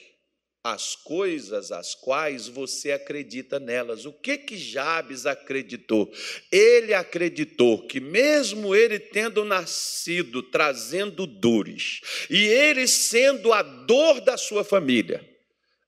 [0.63, 4.05] as coisas as quais você acredita nelas.
[4.05, 6.11] O que que Jabes acreditou?
[6.51, 14.37] Ele acreditou que mesmo ele tendo nascido trazendo dores e ele sendo a dor da
[14.37, 15.27] sua família,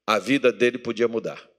[0.08, 1.50] a vida dele podia mudar.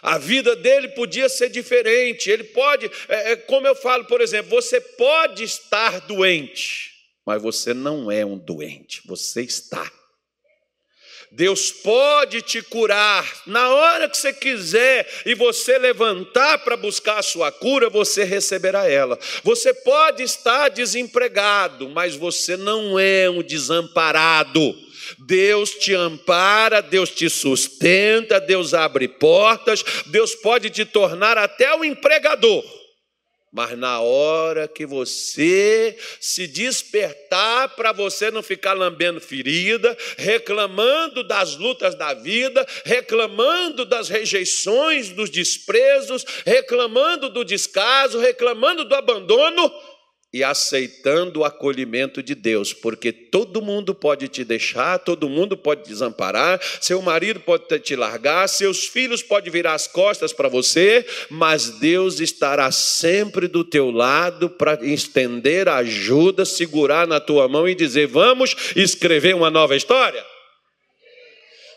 [0.00, 2.30] A vida dele podia ser diferente.
[2.30, 6.90] Ele pode, é, é, como eu falo, por exemplo, você pode estar doente,
[7.26, 9.90] mas você não é um doente, você está.
[11.34, 17.22] Deus pode te curar na hora que você quiser e você levantar para buscar a
[17.22, 19.18] sua cura, você receberá ela.
[19.42, 24.76] Você pode estar desempregado, mas você não é um desamparado.
[25.20, 31.82] Deus te ampara, Deus te sustenta, Deus abre portas, Deus pode te tornar até o
[31.82, 32.81] empregador.
[33.54, 41.54] Mas na hora que você se despertar para você não ficar lambendo ferida, reclamando das
[41.56, 49.70] lutas da vida, reclamando das rejeições, dos desprezos, reclamando do descaso, reclamando do abandono,
[50.32, 55.86] e aceitando o acolhimento de Deus, porque todo mundo pode te deixar, todo mundo pode
[55.86, 61.78] desamparar, seu marido pode te largar, seus filhos podem virar as costas para você, mas
[61.78, 68.06] Deus estará sempre do teu lado para estender ajuda, segurar na tua mão e dizer:
[68.06, 70.31] Vamos escrever uma nova história?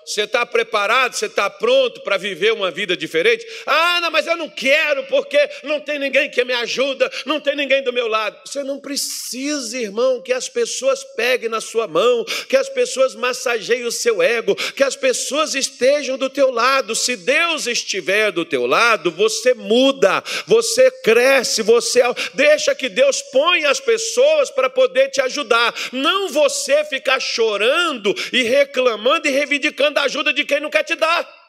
[0.06, 1.14] Você está preparado?
[1.14, 3.44] Você está pronto para viver uma vida diferente?
[3.66, 7.56] Ah, não, mas eu não quero porque não tem ninguém que me ajuda, não tem
[7.56, 8.38] ninguém do meu lado.
[8.46, 13.86] Você não precisa, irmão, que as pessoas peguem na sua mão, que as pessoas massageiem
[13.86, 16.94] o seu ego, que as pessoas estejam do teu lado.
[16.94, 22.02] Se Deus estiver do teu lado, você muda, você cresce, você
[22.36, 25.74] deixa que Deus ponha as pessoas para poder te ajudar.
[25.92, 30.94] Não você ficar chorando e reclamando e reivindicando da ajuda de quem não quer te
[30.94, 31.46] dar.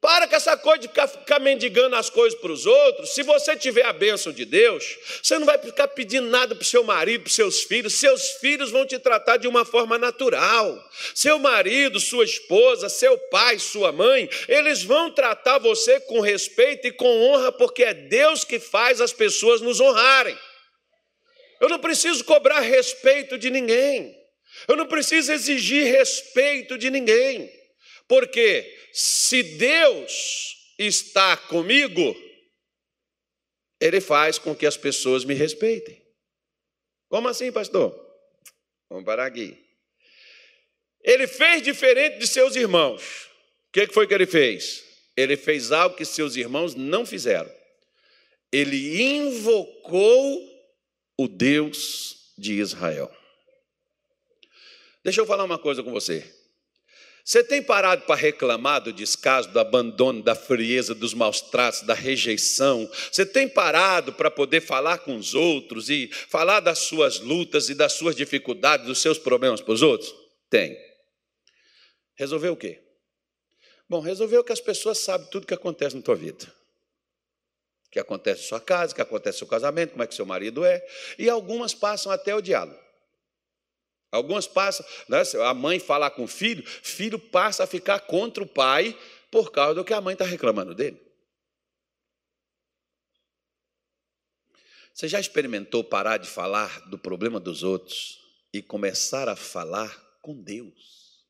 [0.00, 3.10] Para com essa coisa de ficar mendigando as coisas para os outros.
[3.14, 6.66] Se você tiver a bênção de Deus, você não vai ficar pedindo nada para o
[6.66, 7.94] seu marido, para os seus filhos.
[7.94, 10.78] Seus filhos vão te tratar de uma forma natural.
[11.14, 16.92] Seu marido, sua esposa, seu pai, sua mãe, eles vão tratar você com respeito e
[16.92, 20.38] com honra, porque é Deus que faz as pessoas nos honrarem.
[21.60, 24.14] Eu não preciso cobrar respeito de ninguém.
[24.66, 27.52] Eu não preciso exigir respeito de ninguém,
[28.08, 32.16] porque se Deus está comigo,
[33.80, 36.02] Ele faz com que as pessoas me respeitem.
[37.08, 37.94] Como assim, pastor?
[38.88, 39.56] Vamos parar aqui.
[41.02, 43.26] Ele fez diferente de seus irmãos.
[43.68, 44.84] O que foi que ele fez?
[45.16, 47.50] Ele fez algo que seus irmãos não fizeram.
[48.52, 50.56] Ele invocou
[51.16, 53.14] o Deus de Israel.
[55.06, 56.24] Deixa eu falar uma coisa com você.
[57.24, 61.94] Você tem parado para reclamar do descaso, do abandono, da frieza, dos maus tratos, da
[61.94, 62.90] rejeição?
[63.12, 67.74] Você tem parado para poder falar com os outros e falar das suas lutas e
[67.76, 70.12] das suas dificuldades, dos seus problemas para os outros?
[70.50, 70.76] Tem.
[72.16, 72.82] Resolveu o quê?
[73.88, 76.52] Bom, resolveu que as pessoas sabem tudo que acontece na tua vida.
[77.86, 80.16] O que acontece na sua casa, o que acontece no seu casamento, como é que
[80.16, 80.84] seu marido é.
[81.16, 82.85] E algumas passam até o diálogo.
[84.10, 88.46] Algumas passam, né, a mãe falar com o filho, filho passa a ficar contra o
[88.46, 88.98] pai
[89.30, 91.04] por causa do que a mãe está reclamando dele.
[94.94, 98.18] Você já experimentou parar de falar do problema dos outros
[98.50, 101.26] e começar a falar com Deus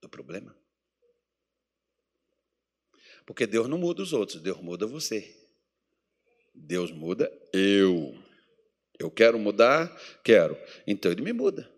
[0.00, 0.56] do problema?
[3.26, 5.36] Porque Deus não muda os outros, Deus muda você.
[6.54, 8.25] Deus muda eu.
[8.98, 9.94] Eu quero mudar?
[10.24, 10.56] Quero.
[10.86, 11.70] Então ele me muda.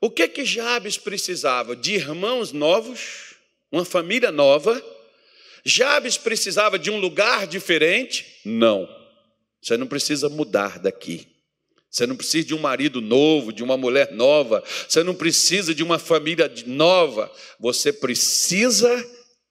[0.00, 1.74] O que que Jabes precisava?
[1.74, 3.34] De irmãos novos,
[3.72, 4.82] uma família nova.
[5.64, 8.40] Jabes precisava de um lugar diferente?
[8.44, 8.88] Não.
[9.62, 11.26] Você não precisa mudar daqui.
[11.90, 14.62] Você não precisa de um marido novo, de uma mulher nova.
[14.88, 17.32] Você não precisa de uma família nova.
[17.58, 18.92] Você precisa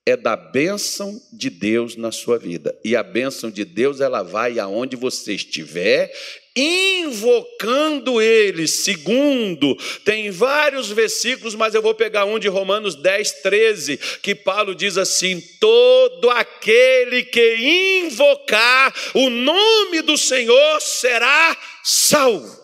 [0.06, 2.76] é da bênção de Deus na sua vida.
[2.84, 6.12] E a bênção de Deus, ela vai aonde você estiver,
[6.54, 8.68] invocando Ele.
[8.68, 14.74] Segundo, tem vários versículos, mas eu vou pegar um de Romanos 10, 13, que Paulo
[14.74, 22.63] diz assim: Todo aquele que invocar o nome do Senhor será salvo.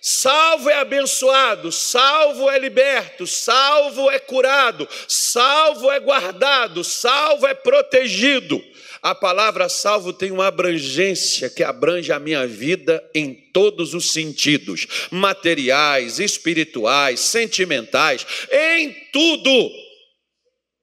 [0.00, 8.62] Salvo é abençoado, salvo é liberto, salvo é curado, salvo é guardado, salvo é protegido.
[9.00, 14.86] A palavra salvo tem uma abrangência que abrange a minha vida em todos os sentidos
[15.10, 19.70] materiais, espirituais, sentimentais, em tudo.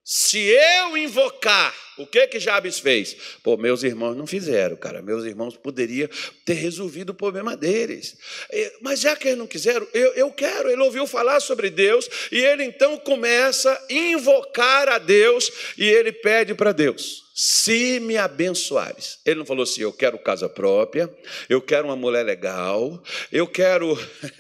[0.03, 3.15] Se eu invocar o que que Jabes fez?
[3.41, 5.01] Pô, meus irmãos não fizeram, cara.
[5.01, 6.09] Meus irmãos poderiam
[6.43, 8.17] ter resolvido o problema deles.
[8.81, 10.69] Mas já que eles não quiseram, eu, eu quero.
[10.69, 16.11] Ele ouviu falar sobre Deus e ele então começa a invocar a Deus e ele
[16.11, 17.24] pede para Deus.
[17.37, 19.19] Se me abençoares.
[19.25, 21.13] Ele não falou assim, eu quero casa própria,
[21.49, 23.97] eu quero uma mulher legal, eu quero,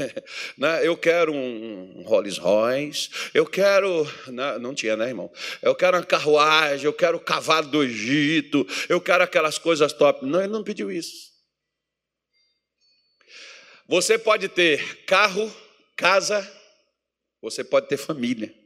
[0.57, 5.29] né, eu quero um Rolls Royce, eu quero, não, não tinha, né, irmão?
[5.61, 10.25] Eu quero uma carruagem, eu quero o cavalo do Egito, eu quero aquelas coisas top.
[10.25, 11.35] Não, ele não pediu isso.
[13.89, 15.53] Você pode ter carro,
[15.97, 16.49] casa,
[17.41, 18.64] você pode ter família.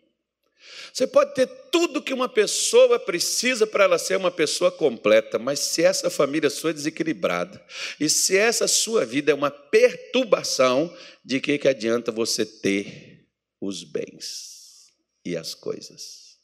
[0.93, 5.59] Você pode ter tudo que uma pessoa precisa para ela ser uma pessoa completa, mas
[5.59, 7.63] se essa família sua é desequilibrada,
[7.99, 13.27] e se essa sua vida é uma perturbação, de que, que adianta você ter
[13.61, 14.91] os bens
[15.25, 16.37] e as coisas?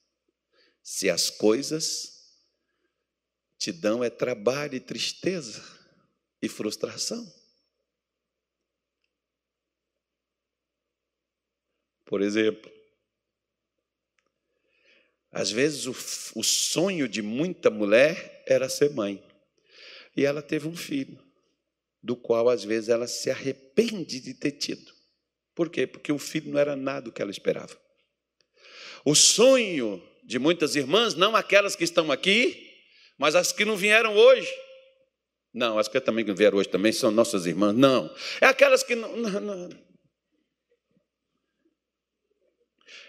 [0.82, 2.16] Se as coisas
[3.57, 5.63] te dão é trabalho e tristeza
[6.41, 7.26] e frustração.
[12.05, 12.74] Por exemplo,
[15.36, 15.91] às vezes, o,
[16.39, 19.21] o sonho de muita mulher era ser mãe.
[20.15, 21.19] E ela teve um filho,
[22.01, 24.93] do qual às vezes ela se arrepende de ter tido.
[25.53, 25.86] Por quê?
[25.86, 27.77] Porque o filho não era nada do que ela esperava.
[29.03, 32.73] O sonho de muitas irmãs, não aquelas que estão aqui,
[33.17, 34.49] mas as que não vieram hoje.
[35.53, 37.75] Não, as que também vieram hoje também são nossas irmãs.
[37.75, 38.09] Não.
[38.39, 39.69] É aquelas que não, não, não.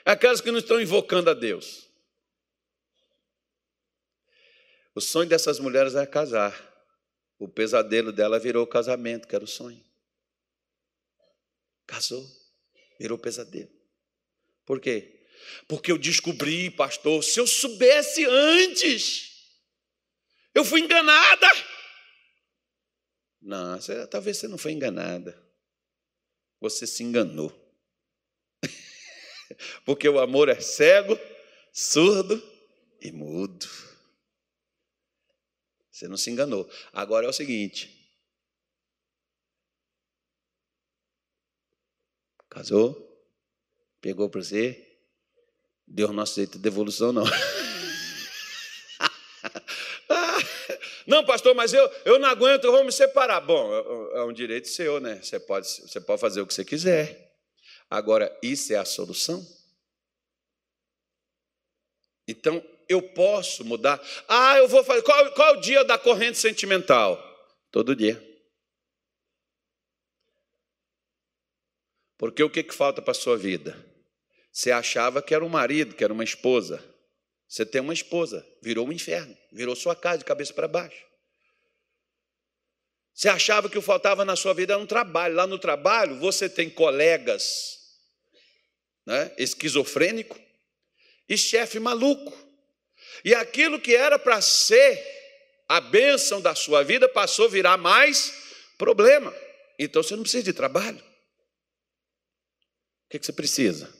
[0.05, 1.86] É aquelas que não estão invocando a Deus.
[4.97, 6.59] O sonho dessas mulheres era casar.
[7.39, 9.85] O pesadelo dela virou o casamento, que era o sonho.
[11.87, 12.27] Casou,
[12.99, 13.71] virou pesadelo.
[14.65, 15.23] Por quê?
[15.69, 19.61] Porque eu descobri, pastor, se eu soubesse antes,
[20.55, 21.47] eu fui enganada.
[23.43, 25.39] Não, você, talvez você não foi enganada.
[26.59, 27.53] Você se enganou.
[29.85, 31.21] Porque o amor é cego,
[31.71, 32.43] surdo
[32.99, 33.86] e mudo.
[35.97, 36.71] Você não se enganou.
[36.93, 38.07] Agora é o seguinte:
[42.51, 42.95] casou,
[43.99, 44.99] pegou para você,
[45.87, 47.25] Deus não aceita devolução, não.
[51.07, 53.41] Não, pastor, mas eu, eu não aguento, eu vou me separar.
[53.41, 55.23] Bom, é, é um direito seu, né?
[55.23, 57.33] Você pode, você pode fazer o que você quiser.
[57.89, 59.47] Agora, isso é a solução?
[62.27, 64.01] Então, eu posso mudar.
[64.29, 65.03] Ah, eu vou fazer.
[65.03, 67.23] Qual, qual é o dia da corrente sentimental?
[67.71, 68.23] Todo dia.
[72.19, 73.77] Porque o que, que falta para a sua vida?
[74.51, 76.83] Você achava que era um marido, que era uma esposa.
[77.47, 81.05] Você tem uma esposa, virou um inferno, virou sua casa de cabeça para baixo.
[83.13, 85.35] Você achava que o faltava na sua vida era um trabalho.
[85.35, 87.79] Lá no trabalho você tem colegas
[89.07, 90.39] né, esquizofrênico
[91.29, 92.46] e chefe maluco.
[93.25, 95.03] E aquilo que era para ser
[95.69, 98.33] a bênção da sua vida passou a virar mais
[98.79, 99.35] problema.
[99.79, 100.99] Então você não precisa de trabalho.
[103.07, 103.93] O que, você precisa?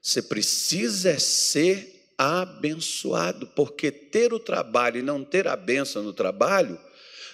[0.00, 6.80] Você precisa ser abençoado, porque ter o trabalho e não ter a bênção no trabalho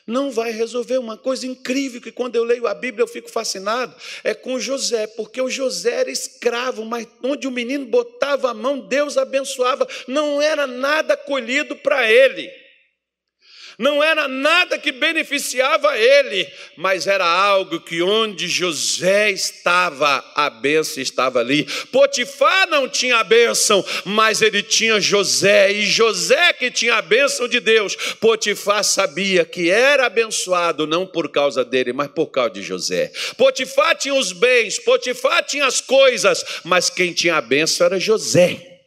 [0.06, 0.98] não vai resolver.
[0.98, 3.94] Uma coisa incrível que quando eu leio a Bíblia eu fico fascinado,
[4.24, 8.78] é com José, porque o José era escravo, mas onde o menino botava a mão,
[8.78, 12.61] Deus abençoava, não era nada colhido para ele
[13.78, 21.02] não era nada que beneficiava ele, mas era algo que onde José estava, a bênção
[21.02, 21.64] estava ali.
[21.90, 27.48] Potifar não tinha a bênção, mas ele tinha José, e José que tinha a bênção
[27.48, 27.96] de Deus.
[28.20, 33.12] Potifar sabia que era abençoado não por causa dele, mas por causa de José.
[33.36, 38.80] Potifar tinha os bens, Potifar tinha as coisas, mas quem tinha a bênção era José.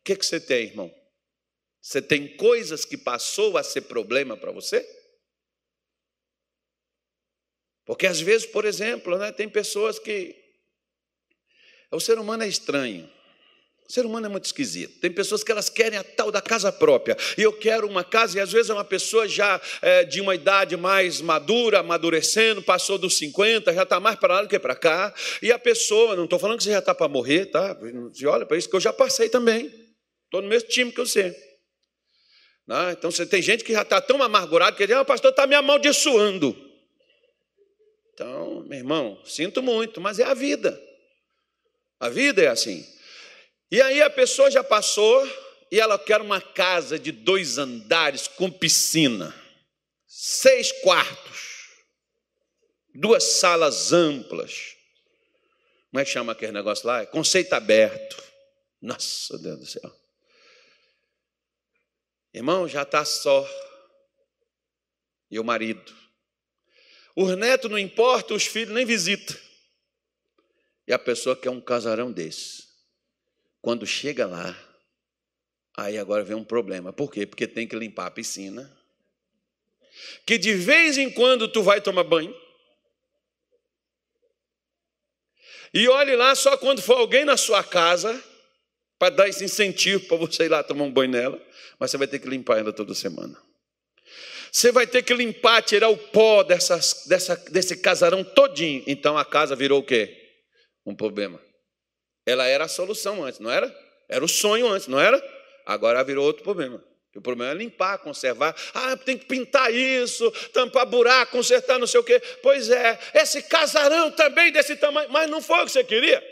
[0.00, 0.99] O que, que você tem, irmão?
[1.90, 4.88] Você tem coisas que passou a ser problema para você?
[7.84, 10.36] Porque às vezes, por exemplo, né, tem pessoas que.
[11.90, 13.10] O ser humano é estranho.
[13.88, 15.00] O ser humano é muito esquisito.
[15.00, 17.16] Tem pessoas que elas querem a tal da casa própria.
[17.36, 20.36] E eu quero uma casa, e às vezes é uma pessoa já é, de uma
[20.36, 24.76] idade mais madura, amadurecendo, passou dos 50, já está mais para lá do que para
[24.76, 25.12] cá.
[25.42, 27.76] E a pessoa, não estou falando que você já está para morrer, tá?
[28.26, 29.66] Olha para isso, que eu já passei também.
[30.26, 31.49] Estou no mesmo time que você.
[32.70, 32.92] Né?
[32.92, 35.44] Então você tem gente que já está tão amargurado que diz, ah, o pastor está
[35.44, 36.56] me amaldiçoando.
[38.14, 40.80] Então, meu irmão, sinto muito, mas é a vida.
[41.98, 42.86] A vida é assim.
[43.72, 45.28] E aí a pessoa já passou
[45.68, 49.34] e ela quer uma casa de dois andares com piscina,
[50.06, 51.70] seis quartos,
[52.94, 54.76] duas salas amplas.
[55.90, 57.04] Como é que chama aquele negócio lá?
[57.04, 58.22] Conceito aberto.
[58.80, 59.99] Nossa, Deus do céu.
[62.32, 63.48] Irmão, já está só.
[65.30, 65.94] E o marido.
[67.16, 69.38] Os netos não importa, os filhos nem visita.
[70.86, 72.68] E a pessoa quer um casarão desse.
[73.60, 74.56] Quando chega lá,
[75.76, 76.92] aí agora vem um problema.
[76.92, 77.26] Por quê?
[77.26, 78.76] Porque tem que limpar a piscina.
[80.26, 82.34] Que de vez em quando tu vai tomar banho.
[85.74, 88.29] E olhe lá só quando for alguém na sua casa
[89.00, 91.42] para dar esse incentivo para você ir lá tomar um banho nela,
[91.78, 93.34] mas você vai ter que limpar ela toda semana.
[94.52, 98.84] Você vai ter que limpar, tirar o pó dessas, dessa, desse casarão todinho.
[98.86, 100.14] Então a casa virou o quê?
[100.84, 101.40] Um problema.
[102.26, 103.74] Ela era a solução antes, não era?
[104.06, 105.18] Era o sonho antes, não era?
[105.64, 106.84] Agora virou outro problema.
[107.16, 108.54] O problema é limpar, conservar.
[108.74, 112.20] Ah, tem que pintar isso, tampar buraco, consertar não sei o quê.
[112.42, 116.22] Pois é, esse casarão também desse tamanho, mas não foi o que você queria.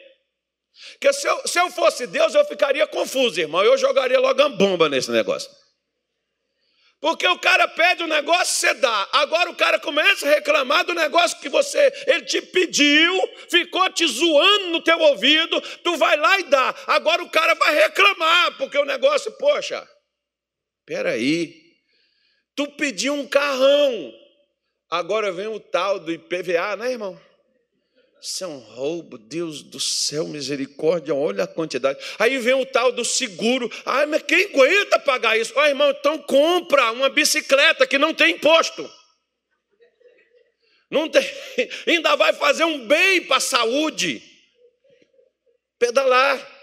[0.92, 3.64] Porque se eu, se eu fosse Deus, eu ficaria confuso, irmão.
[3.64, 5.50] Eu jogaria logo uma bomba nesse negócio.
[7.00, 9.08] Porque o cara pede um negócio, você dá.
[9.12, 13.14] Agora o cara começa a reclamar do negócio que você, ele te pediu,
[13.48, 16.74] ficou te zoando no teu ouvido, tu vai lá e dá.
[16.88, 19.88] Agora o cara vai reclamar, porque o negócio, poxa,
[20.84, 21.54] peraí,
[22.56, 24.12] tu pediu um carrão,
[24.90, 27.27] agora vem o tal do IPVA, né, irmão?
[28.20, 31.98] Isso é um roubo, Deus do céu, misericórdia, olha a quantidade.
[32.18, 33.70] Aí vem o tal do seguro.
[33.86, 35.52] Ai, mas quem aguenta pagar isso?
[35.54, 38.90] Ó, irmão, então compra uma bicicleta que não tem imposto.
[40.90, 41.22] Não tem,
[41.86, 44.22] ainda vai fazer um bem para a saúde.
[45.78, 46.57] Pedalar.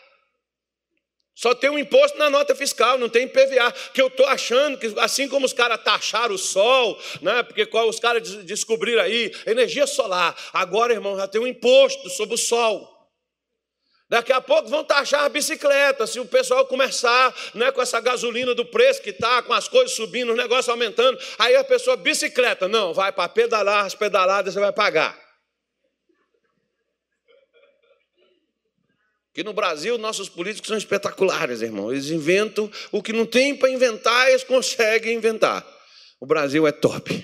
[1.35, 3.71] Só tem um imposto na nota fiscal, não tem PVA.
[3.93, 7.99] Que eu estou achando que, assim como os caras taxaram o sol, né, porque os
[7.99, 12.95] caras descobriram aí energia solar, agora, irmão, já tem um imposto sobre o sol.
[14.07, 18.53] Daqui a pouco vão taxar a bicicleta, se o pessoal começar né, com essa gasolina
[18.53, 21.19] do preço que está, com as coisas subindo, os negócios aumentando.
[21.39, 25.24] Aí a pessoa, bicicleta, não, vai para pedalar, as pedaladas você vai pagar.
[29.35, 31.91] Que no Brasil nossos políticos são espetaculares, irmão.
[31.91, 35.67] Eles inventam o que não tem para inventar, eles conseguem inventar.
[36.21, 37.21] O Brasil é top.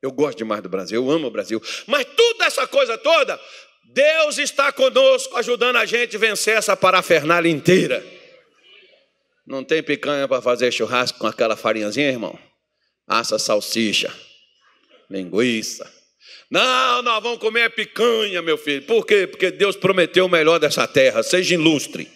[0.00, 1.62] Eu gosto demais do Brasil, eu amo o Brasil.
[1.86, 3.38] Mas tudo essa coisa toda,
[3.84, 8.02] Deus está conosco, ajudando a gente a vencer essa parafernália inteira.
[9.46, 12.36] Não tem picanha para fazer churrasco com aquela farinhazinha, irmão?
[13.06, 14.10] Assa salsicha,
[15.10, 16.01] linguiça
[16.52, 18.82] não, nós vamos comer picanha, meu filho.
[18.82, 19.26] Por quê?
[19.26, 21.22] Porque Deus prometeu o melhor dessa terra.
[21.22, 22.06] Seja ilustre.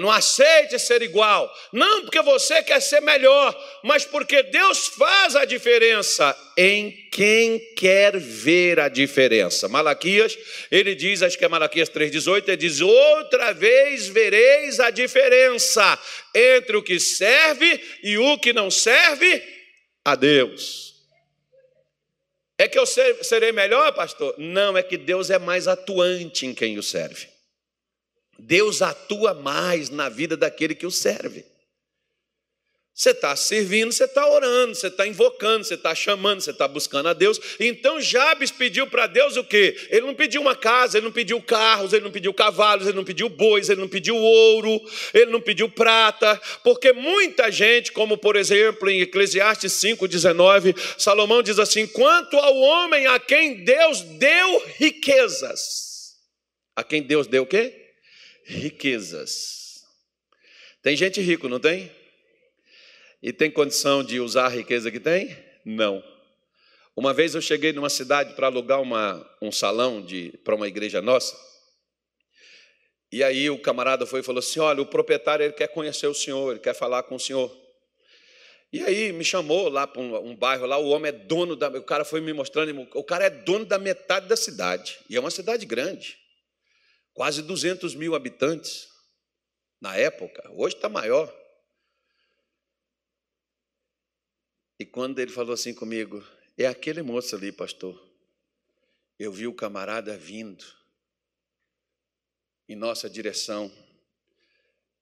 [0.00, 1.54] Não aceite ser igual.
[1.70, 8.16] Não porque você quer ser melhor, mas porque Deus faz a diferença em quem quer
[8.18, 9.68] ver a diferença.
[9.68, 10.38] Malaquias,
[10.70, 15.98] ele diz, acho que é Malaquias 3,18, ele diz: Outra vez vereis a diferença
[16.34, 19.42] entre o que serve e o que não serve
[20.02, 20.93] a Deus.
[22.64, 24.34] É que eu serei melhor, pastor?
[24.38, 27.28] Não, é que Deus é mais atuante em quem o serve.
[28.38, 31.44] Deus atua mais na vida daquele que o serve.
[32.96, 37.08] Você está servindo, você está orando, você está invocando, você está chamando, você está buscando
[37.08, 37.40] a Deus.
[37.58, 39.74] Então Jabes pediu para Deus o quê?
[39.90, 43.02] Ele não pediu uma casa, ele não pediu carros, ele não pediu cavalos, ele não
[43.02, 44.80] pediu bois, ele não pediu ouro,
[45.12, 51.58] ele não pediu prata, porque muita gente, como por exemplo em Eclesiastes 5,19, Salomão diz
[51.58, 56.14] assim: quanto ao homem a quem Deus deu riquezas.
[56.76, 57.74] A quem Deus deu o quê?
[58.44, 59.82] Riquezas.
[60.80, 61.90] Tem gente rico, não tem?
[63.24, 65.34] E tem condição de usar a riqueza que tem?
[65.64, 66.04] Não.
[66.94, 70.04] Uma vez eu cheguei numa cidade para alugar uma, um salão
[70.44, 71.34] para uma igreja nossa.
[73.10, 76.12] E aí o camarada foi e falou assim: Olha, o proprietário ele quer conhecer o
[76.12, 77.50] senhor, ele quer falar com o senhor.
[78.70, 81.68] E aí me chamou lá para um, um, bairro lá, o homem é dono da.
[81.68, 84.98] O cara foi me mostrando, o cara é dono da metade da cidade.
[85.08, 86.18] E é uma cidade grande.
[87.14, 88.86] Quase 200 mil habitantes
[89.80, 90.46] na época.
[90.52, 91.34] Hoje está maior.
[94.78, 96.24] E quando ele falou assim comigo,
[96.58, 98.00] é aquele moço ali, pastor.
[99.18, 100.64] Eu vi o camarada vindo
[102.68, 103.70] em nossa direção.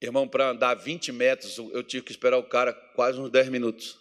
[0.00, 3.98] Irmão, para andar 20 metros, eu tive que esperar o cara quase uns 10 minutos.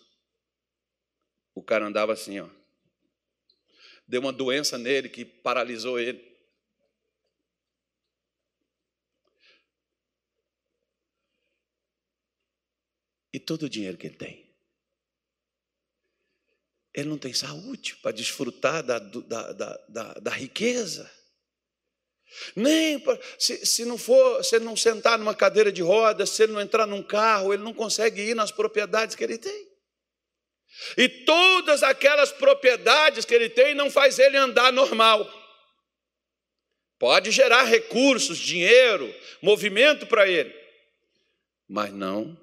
[1.54, 2.50] O cara andava assim, ó.
[4.08, 6.30] Deu uma doença nele que paralisou ele.
[13.34, 14.51] E todo o dinheiro que ele tem.
[16.94, 21.10] Ele não tem saúde para desfrutar da, da, da, da, da riqueza.
[22.56, 23.02] Nem
[23.38, 26.62] se, se não for, se ele não sentar numa cadeira de rodas, se ele não
[26.62, 29.72] entrar num carro, ele não consegue ir nas propriedades que ele tem.
[30.98, 35.30] E todas aquelas propriedades que ele tem não faz ele andar normal.
[36.98, 40.54] Pode gerar recursos, dinheiro, movimento para ele,
[41.68, 42.40] mas não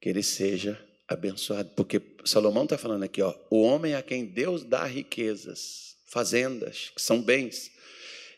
[0.00, 4.62] que ele seja abençoado, porque Salomão está falando aqui, ó, o homem a quem Deus
[4.62, 7.70] dá riquezas, fazendas, que são bens,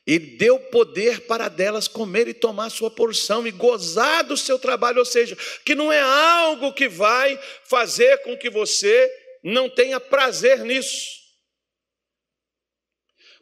[0.06, 5.00] e deu poder para delas comer e tomar sua porção e gozar do seu trabalho,
[5.00, 9.10] ou seja, que não é algo que vai fazer com que você
[9.42, 11.20] não tenha prazer nisso.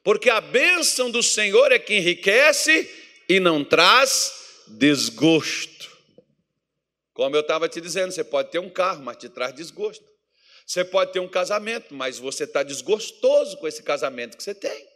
[0.02, 2.90] Porque a bênção do Senhor é que enriquece
[3.28, 4.32] e não traz
[4.68, 5.77] desgosto.
[7.18, 10.04] Como eu estava te dizendo, você pode ter um carro, mas te traz desgosto.
[10.64, 14.86] Você pode ter um casamento, mas você está desgostoso com esse casamento que você tem.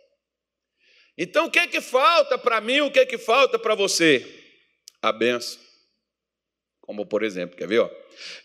[1.19, 2.81] Então, o que é que falta para mim?
[2.83, 4.25] O que é que falta para você?
[5.03, 5.61] A benção.
[6.81, 7.81] Como por exemplo, quer ver?
[7.81, 7.91] Ó?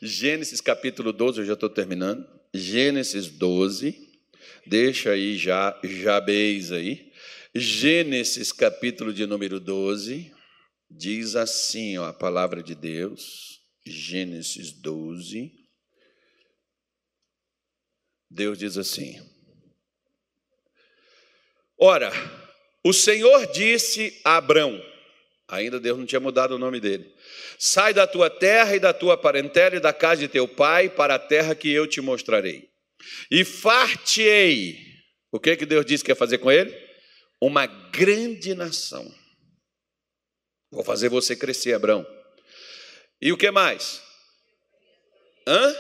[0.02, 2.28] Gênesis capítulo 12, eu já estou terminando.
[2.56, 3.96] Gênesis 12,
[4.66, 7.12] deixa aí já Jabez aí.
[7.54, 10.34] Gênesis capítulo de número 12,
[10.90, 13.57] diz assim ó, a palavra de Deus.
[13.92, 15.52] Gênesis 12.
[18.30, 19.20] Deus diz assim:
[21.78, 22.12] Ora,
[22.84, 24.82] o Senhor disse a Abrão,
[25.48, 27.14] ainda Deus não tinha mudado o nome dele:
[27.58, 31.16] Sai da tua terra e da tua parentela e da casa de teu pai para
[31.16, 32.70] a terra que eu te mostrarei.
[33.32, 34.86] E far-te-ei.
[35.32, 36.76] O que, que Deus disse que ia fazer com ele?
[37.40, 39.14] Uma grande nação.
[40.72, 42.06] Vou fazer você crescer, Abrão.
[43.22, 44.02] E o que mais?
[45.48, 45.76] Hã?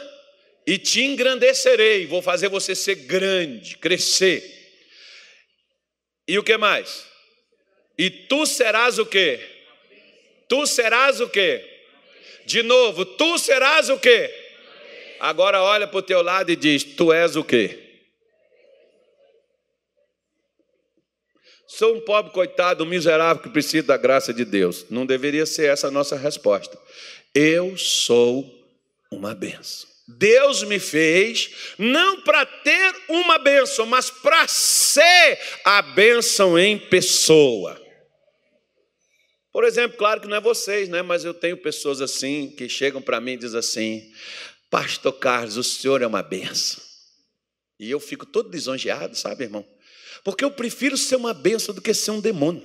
[0.66, 4.44] E te engrandecerei, vou fazer você ser grande, crescer.
[6.28, 7.06] E o que mais?
[7.98, 9.40] E tu serás o quê?
[10.48, 11.64] Tu serás o quê?
[12.46, 14.34] De novo, tu serás o quê?
[15.20, 17.87] Agora olha para o teu lado e diz: Tu és o quê?
[21.68, 24.86] Sou um pobre coitado, um miserável que precisa da graça de Deus.
[24.90, 26.80] Não deveria ser essa a nossa resposta.
[27.36, 28.50] Eu sou
[29.12, 29.90] uma benção.
[30.08, 37.80] Deus me fez não para ter uma bênção, mas para ser a bênção em pessoa.
[39.52, 41.02] Por exemplo, claro que não é vocês, né?
[41.02, 44.10] mas eu tenho pessoas assim que chegam para mim e dizem assim:
[44.70, 46.82] Pastor Carlos, o senhor é uma benção.
[47.78, 49.66] E eu fico todo lisonjeado, sabe, irmão?
[50.24, 52.64] Porque eu prefiro ser uma benção do que ser um demônio.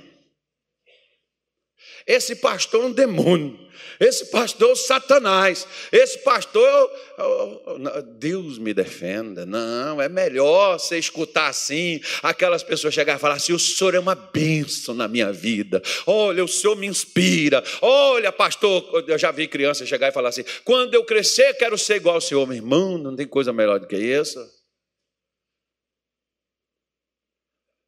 [2.06, 3.58] Esse pastor é um demônio.
[4.00, 5.66] Esse pastor é Satanás.
[5.92, 6.90] Esse pastor,
[8.16, 9.46] Deus me defenda.
[9.46, 13.98] Não, é melhor você escutar assim, aquelas pessoas chegar e falar assim: o senhor é
[13.98, 15.80] uma bênção na minha vida.
[16.06, 17.62] Olha, o senhor me inspira.
[17.80, 21.96] Olha, pastor, eu já vi criança chegar e falar assim: quando eu crescer, quero ser
[21.96, 22.46] igual ao senhor.
[22.46, 24.40] Meu irmão, não tem coisa melhor do que isso.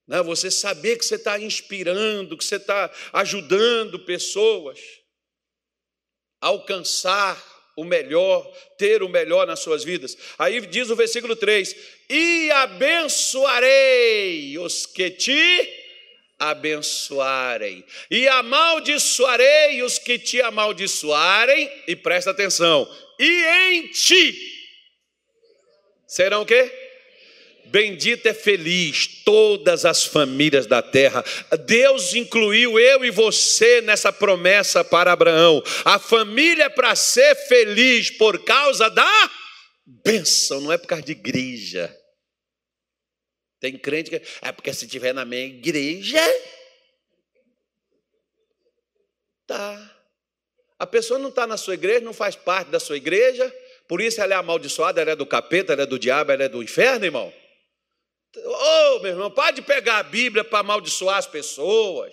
[0.06, 0.22] Né?
[0.22, 4.78] Você saber que você está inspirando, que você está ajudando pessoas
[6.40, 7.42] a alcançar
[7.76, 8.44] o melhor,
[8.78, 10.16] ter o melhor nas suas vidas.
[10.38, 11.74] Aí diz o versículo 3:
[12.08, 15.80] E abençoarei os que te
[16.38, 22.88] abençoarem, e amaldiçoarei os que te amaldiçoarem, e presta atenção,
[23.18, 24.52] e em ti
[26.06, 26.83] serão o quê?
[27.74, 31.24] Bendita é feliz todas as famílias da terra.
[31.66, 35.60] Deus incluiu eu e você nessa promessa para Abraão.
[35.84, 39.30] A família é para ser feliz por causa da
[39.84, 41.92] bênção, não é por causa de igreja.
[43.58, 46.22] Tem crente que é porque se tiver na minha igreja,
[49.48, 49.96] tá.
[50.78, 53.52] A pessoa não está na sua igreja, não faz parte da sua igreja,
[53.88, 56.48] por isso ela é amaldiçoada, ela é do capeta, ela é do diabo, ela é
[56.48, 57.34] do inferno, irmão.
[58.36, 62.12] Ô, oh, meu irmão, pode pegar a Bíblia para amaldiçoar as pessoas.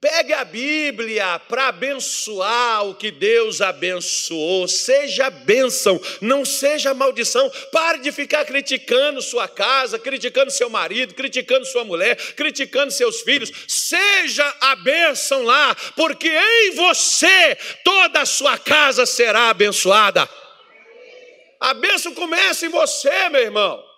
[0.00, 4.68] Pegue a Bíblia para abençoar o que Deus abençoou.
[4.68, 7.50] Seja bênção, não seja maldição.
[7.72, 13.50] Pare de ficar criticando sua casa, criticando seu marido, criticando sua mulher, criticando seus filhos.
[13.66, 20.28] Seja a bênção lá, porque em você toda a sua casa será abençoada.
[21.58, 23.95] A bênção começa em você, meu irmão.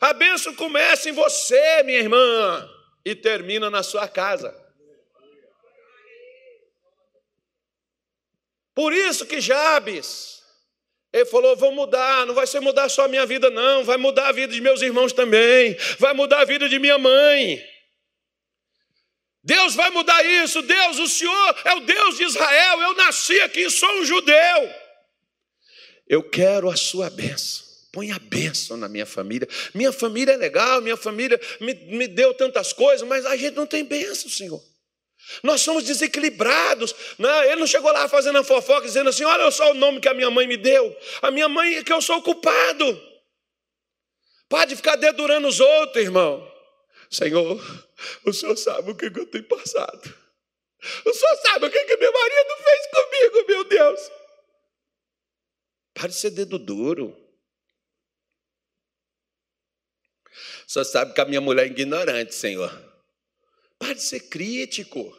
[0.00, 2.68] A bênção começa em você, minha irmã,
[3.04, 4.54] e termina na sua casa.
[8.74, 10.40] Por isso que Jabes,
[11.12, 14.28] ele falou: vou mudar, não vai ser mudar só a minha vida, não, vai mudar
[14.28, 17.60] a vida de meus irmãos também, vai mudar a vida de minha mãe.
[19.42, 20.60] Deus vai mudar isso.
[20.62, 22.82] Deus, o Senhor é o Deus de Israel.
[22.82, 24.74] Eu nasci aqui, sou um judeu.
[26.06, 27.67] Eu quero a sua bênção.
[27.90, 29.48] Põe a bênção na minha família.
[29.74, 33.66] Minha família é legal, minha família me, me deu tantas coisas, mas a gente não
[33.66, 34.62] tem bênção, Senhor.
[35.42, 36.94] Nós somos desequilibrados.
[37.18, 37.46] Né?
[37.46, 40.14] Ele não chegou lá fazendo a fofoca, dizendo assim: olha só o nome que a
[40.14, 40.96] minha mãe me deu.
[41.22, 43.08] A minha mãe é que eu sou culpado.
[44.48, 46.46] Pode ficar dedurando os outros, irmão.
[47.10, 47.60] Senhor,
[48.24, 50.14] o Senhor sabe o que eu tenho passado.
[51.04, 54.00] O Senhor sabe o que, que meu marido fez comigo, meu Deus.
[55.94, 57.27] Pare de ser dedo duro.
[60.68, 62.70] Senhor sabe que a minha mulher é ignorante, Senhor.
[63.78, 65.16] Pare de ser crítico.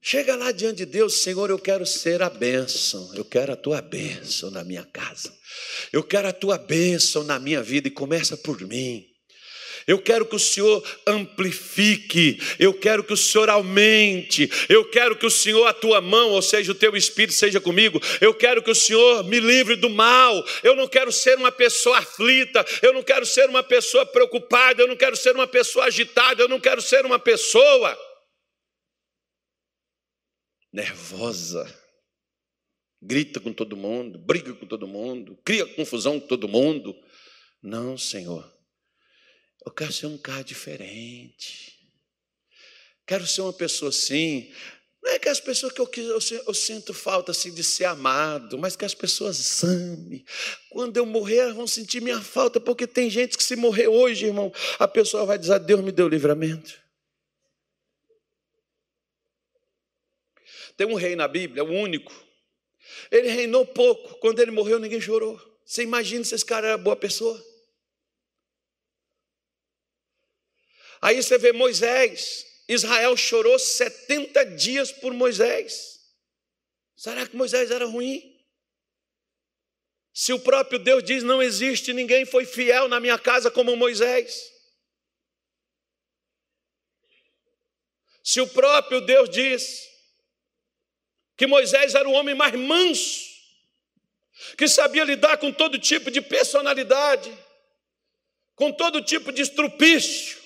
[0.00, 3.82] Chega lá diante de Deus, Senhor, eu quero ser a bênção, eu quero a tua
[3.82, 5.36] bênção na minha casa,
[5.92, 9.09] eu quero a tua bênção na minha vida e começa por mim.
[9.90, 15.26] Eu quero que o Senhor amplifique, eu quero que o Senhor aumente, eu quero que
[15.26, 18.70] o Senhor, a tua mão, ou seja, o teu espírito, seja comigo, eu quero que
[18.70, 23.02] o Senhor me livre do mal, eu não quero ser uma pessoa aflita, eu não
[23.02, 26.80] quero ser uma pessoa preocupada, eu não quero ser uma pessoa agitada, eu não quero
[26.80, 27.98] ser uma pessoa
[30.72, 31.66] nervosa,
[33.02, 36.94] grita com todo mundo, briga com todo mundo, cria confusão com todo mundo.
[37.60, 38.59] Não, Senhor.
[39.70, 41.78] Eu quero ser um cara diferente.
[43.06, 44.52] Quero ser uma pessoa assim.
[45.00, 46.18] Não é que as pessoas que eu, eu,
[46.48, 50.24] eu sinto falta assim de ser amado, mas que as pessoas amem.
[50.70, 54.52] Quando eu morrer, vão sentir minha falta, porque tem gente que se morrer hoje, irmão,
[54.76, 56.76] a pessoa vai dizer: Deus me deu livramento.
[60.76, 62.12] Tem um rei na Bíblia, o único.
[63.08, 64.18] Ele reinou pouco.
[64.18, 65.40] Quando ele morreu, ninguém chorou.
[65.64, 67.49] Você imagina se esse cara era boa pessoa?
[71.00, 76.00] Aí você vê Moisés, Israel chorou 70 dias por Moisés.
[76.94, 78.38] Será que Moisés era ruim?
[80.12, 84.50] Se o próprio Deus diz: Não existe ninguém foi fiel na minha casa como Moisés.
[88.22, 89.88] Se o próprio Deus diz
[91.36, 93.24] que Moisés era o homem mais manso,
[94.58, 97.32] que sabia lidar com todo tipo de personalidade,
[98.54, 100.39] com todo tipo de estrupício,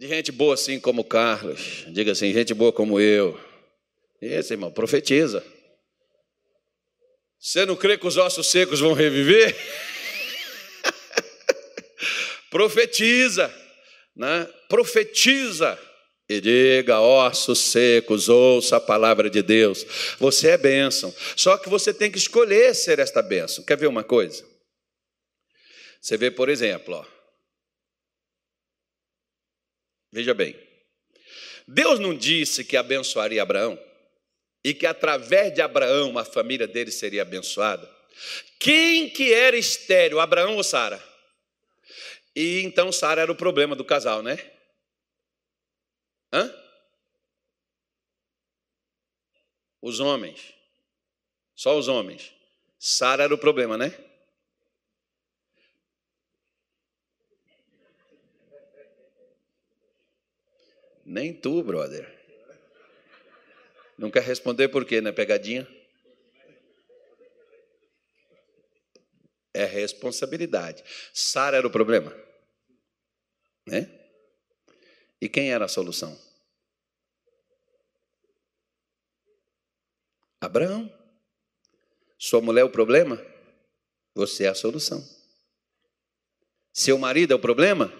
[0.00, 3.38] de gente boa assim como Carlos, diga assim, gente boa como eu.
[4.18, 5.44] Esse irmão, profetiza.
[7.38, 9.54] Você não crê que os ossos secos vão reviver?
[12.48, 13.54] profetiza,
[14.16, 14.48] né?
[14.70, 15.78] Profetiza
[16.26, 19.84] e diga, ossos secos, ouça a palavra de Deus.
[20.18, 21.14] Você é bênção.
[21.36, 23.62] Só que você tem que escolher ser esta bênção.
[23.64, 24.42] Quer ver uma coisa?
[26.00, 27.19] Você vê, por exemplo, ó,
[30.12, 30.58] Veja bem,
[31.66, 33.78] Deus não disse que abençoaria Abraão
[34.64, 37.88] e que através de Abraão a família dele seria abençoada.
[38.58, 41.02] Quem que era estéreo, Abraão ou Sara?
[42.34, 44.38] E então Sara era o problema do casal, né?
[46.32, 46.54] Hã?
[49.80, 50.52] Os homens.
[51.54, 52.32] Só os homens.
[52.78, 54.09] Sara era o problema, né?
[61.10, 62.06] Nem tu, brother.
[63.98, 65.10] Não quer responder por quê, né?
[65.10, 65.66] Pegadinha?
[69.52, 70.84] É responsabilidade.
[71.12, 72.16] Sara era o problema.
[73.66, 73.90] Né?
[75.20, 76.16] E quem era a solução?
[80.40, 80.88] Abraão.
[82.16, 83.20] Sua mulher é o problema?
[84.14, 85.04] Você é a solução.
[86.72, 87.92] Seu marido é o problema?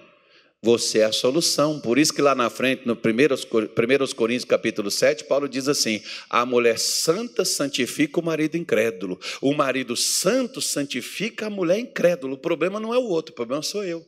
[0.63, 1.81] Você é a solução.
[1.81, 6.45] Por isso que lá na frente, no 1 Coríntios capítulo 7, Paulo diz assim: a
[6.45, 9.19] mulher santa santifica o marido incrédulo.
[9.41, 12.35] O marido santo santifica a mulher incrédula.
[12.35, 14.05] O problema não é o outro, o problema sou eu.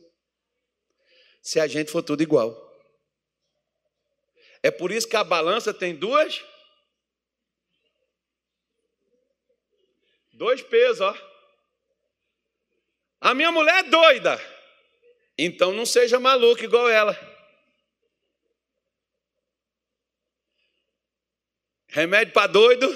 [1.41, 2.55] Se a gente for tudo igual.
[4.61, 6.39] É por isso que a balança tem duas.
[10.31, 11.15] Dois pesos, ó.
[13.19, 14.52] A minha mulher é doida.
[15.45, 17.19] Então não seja maluco igual ela.
[21.89, 22.87] Remédio para doido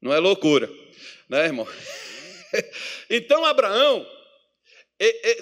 [0.00, 0.66] não é loucura,
[1.28, 1.68] né, irmão?
[3.10, 4.06] Então Abraão,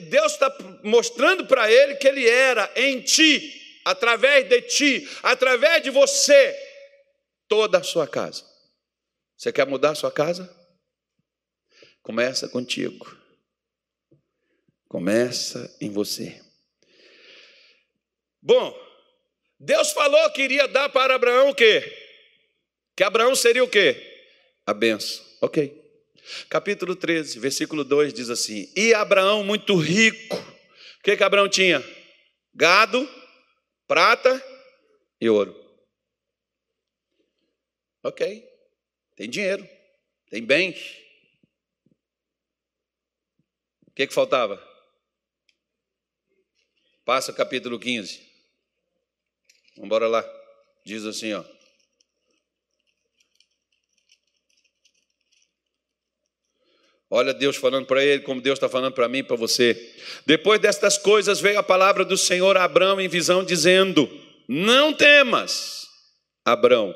[0.09, 5.91] Deus está mostrando para ele que ele era em ti, através de ti, através de
[5.91, 6.57] você,
[7.47, 8.45] toda a sua casa.
[9.37, 10.53] Você quer mudar a sua casa?
[12.03, 13.24] Começa contigo.
[14.95, 16.41] Começa em você.
[18.41, 18.73] Bom,
[19.59, 21.83] Deus falou que iria dar para Abraão o quê?
[22.97, 23.97] Que Abraão seria o quê?
[24.65, 25.27] A benção.
[25.41, 25.83] Ok.
[26.49, 31.83] Capítulo 13, versículo 2 diz assim: E Abraão, muito rico, o que, que Abraão tinha?
[32.55, 33.05] Gado,
[33.89, 34.41] prata
[35.21, 35.61] e ouro.
[38.01, 38.49] Ok.
[39.17, 39.69] Tem dinheiro,
[40.31, 40.97] tem bens.
[43.89, 44.74] O que, que faltava?
[47.05, 48.19] Passa capítulo 15.
[49.77, 50.25] Vamos embora lá.
[50.87, 51.45] Diz assim, ó.
[57.11, 59.95] Olha Deus falando para ele, como Deus está falando para mim e para você.
[60.25, 64.11] Depois destas coisas veio a palavra do Senhor a Abraão em visão, dizendo:
[64.49, 65.87] Não temas,
[66.45, 66.95] Abraão,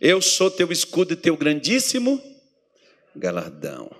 [0.00, 2.20] eu sou teu escudo e teu grandíssimo
[3.16, 3.90] galardão.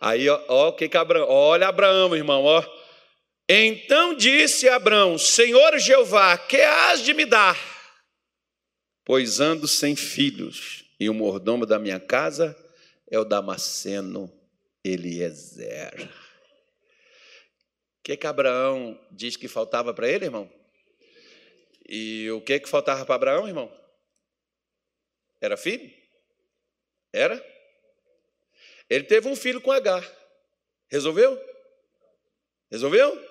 [0.00, 2.77] Aí, ó, ó que que Abraão, olha Abraão, irmão, ó.
[3.48, 7.56] Então disse Abraão: Senhor Jeová, que has de me dar?
[9.04, 12.54] Pois ando sem filhos, e o mordomo da minha casa
[13.10, 14.30] é o Damasceno
[14.84, 16.10] Eliezer.
[17.98, 20.50] O que que Abraão diz que faltava para ele, irmão?
[21.88, 23.74] E o que que faltava para Abraão, irmão?
[25.40, 25.90] Era filho?
[27.12, 27.42] Era?
[28.90, 30.02] Ele teve um filho com H.
[30.90, 31.38] Resolveu?
[32.70, 33.27] Resolveu?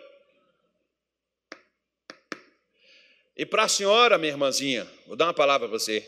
[3.37, 6.03] E para a senhora, minha irmãzinha, vou dar uma palavra para você.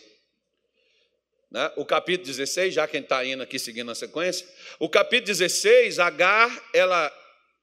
[1.51, 1.71] Né?
[1.75, 4.47] O capítulo 16, já quem está indo aqui seguindo a sequência,
[4.79, 7.11] o capítulo 16, Agar, ela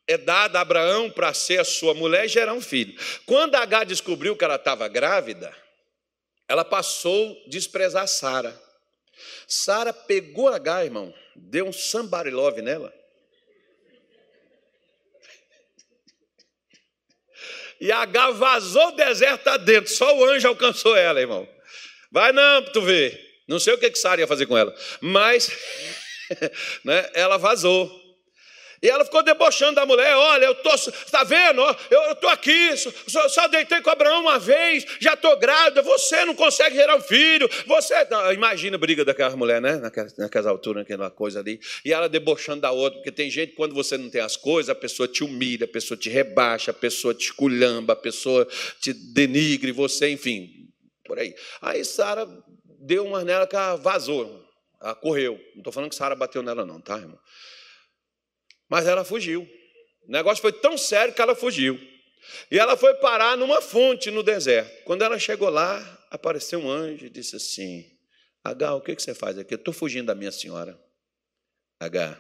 [0.06, 2.96] é dada a Abraão para ser a sua mulher e gerar um filho.
[3.26, 5.52] Quando Agar descobriu que ela estava grávida,
[6.48, 8.56] ela passou a desprezar Sara.
[9.48, 12.30] Sara pegou H, irmão, deu um somebody
[12.62, 12.94] nela.
[17.80, 21.48] E H vazou o deserto adentro, só o anjo alcançou ela, irmão.
[22.10, 23.20] Vai não, tu ver.
[23.46, 25.50] Não sei o que, que Sara ia fazer com ela, mas
[26.84, 28.05] né, ela vazou.
[28.82, 31.62] E ela ficou debochando da mulher: olha, eu tô, está vendo?
[31.90, 36.34] Eu estou aqui, só, só, deitei com Abraão uma vez, já estou grávida, você não
[36.34, 38.06] consegue gerar um filho, você.
[38.10, 39.76] Não, imagina a briga daquela mulher, né?
[39.76, 41.60] Naquela, naquelas alturas, naquela coisa ali.
[41.84, 44.74] E ela debochando da outra, porque tem gente, quando você não tem as coisas, a
[44.74, 48.46] pessoa te humilha, a pessoa te rebaixa, a pessoa te esculhamba, a pessoa
[48.80, 50.50] te denigre, você, enfim,
[51.04, 51.34] por aí.
[51.62, 52.26] Aí Sara
[52.80, 54.44] deu uma nela que ela vazou,
[54.80, 55.40] ela correu.
[55.54, 57.18] Não estou falando que Sara bateu nela, não, tá, irmão?
[58.68, 59.42] Mas ela fugiu.
[60.06, 61.78] O negócio foi tão sério que ela fugiu.
[62.50, 64.84] E ela foi parar numa fonte no deserto.
[64.84, 67.88] Quando ela chegou lá, apareceu um anjo e disse assim:
[68.42, 69.54] H, o que você faz aqui?
[69.54, 70.80] Eu estou fugindo da minha senhora.
[71.78, 72.18] H,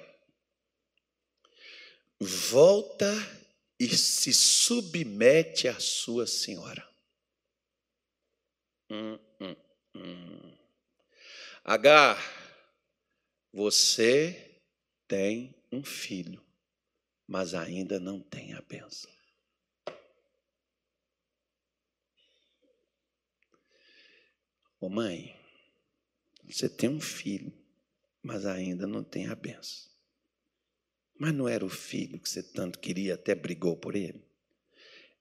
[2.20, 3.12] volta
[3.78, 6.86] e se submete à sua senhora.
[8.90, 9.56] Hum, hum,
[9.94, 10.56] hum.
[11.64, 12.16] H,
[13.52, 14.60] você
[15.08, 16.42] tem um filho,
[17.26, 19.10] mas ainda não tem a bênção.
[24.78, 25.34] Ô mãe,
[26.48, 27.52] você tem um filho,
[28.22, 29.90] mas ainda não tem a bênção.
[31.18, 34.22] Mas não era o filho que você tanto queria, até brigou por ele?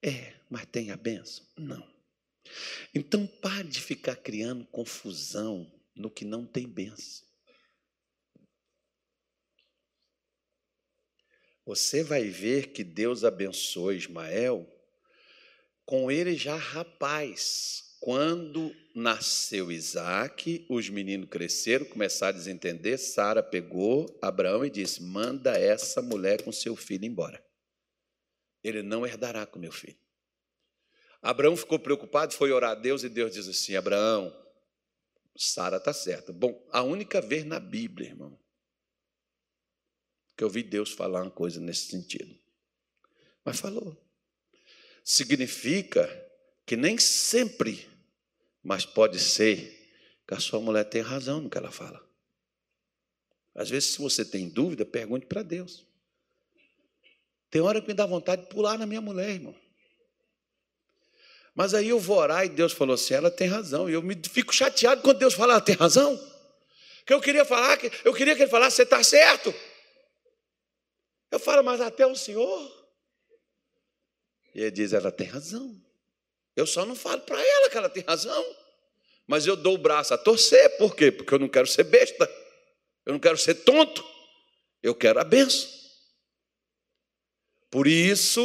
[0.01, 1.45] É, mas tem a bênção?
[1.57, 1.95] Não.
[2.93, 7.25] Então pare de ficar criando confusão no que não tem bênção.
[11.65, 14.71] Você vai ver que Deus abençoou Ismael
[15.85, 17.95] com ele já rapaz.
[17.99, 22.99] Quando nasceu Isaac, os meninos cresceram, começaram a desentender.
[22.99, 27.43] Sara pegou Abraão e disse: Manda essa mulher com seu filho embora.
[28.63, 29.97] Ele não herdará com meu filho.
[31.19, 34.31] Abraão ficou preocupado, foi orar a Deus e Deus diz assim: Abraão,
[35.35, 36.31] Sara está certa.
[36.31, 38.37] Bom, a única vez na Bíblia, irmão,
[40.35, 42.35] que eu vi Deus falar uma coisa nesse sentido.
[43.43, 43.95] Mas falou.
[45.03, 46.09] Significa
[46.65, 47.87] que nem sempre,
[48.63, 49.75] mas pode ser
[50.27, 52.03] que a sua mulher tem razão no que ela fala.
[53.53, 55.85] Às vezes, se você tem dúvida, pergunte para Deus.
[57.49, 59.55] Tem hora que me dá vontade de pular na minha mulher, irmão.
[61.53, 63.89] Mas aí eu vou orar e Deus falou assim: ela tem razão.
[63.89, 66.19] E eu me fico chateado quando Deus fala, ela tem razão.
[67.05, 69.53] Que eu queria falar, eu queria que ele falasse, você está certo.
[71.35, 72.71] Eu falo, mas até o Senhor.
[74.53, 75.75] E ele diz: ela tem razão.
[76.55, 78.55] Eu só não falo para ela que ela tem razão.
[79.27, 81.11] Mas eu dou o braço a torcer, por quê?
[81.11, 82.25] Porque eu não quero ser besta,
[83.05, 84.01] eu não quero ser tonto,
[84.81, 85.69] eu quero a benção.
[87.69, 88.41] Por isso,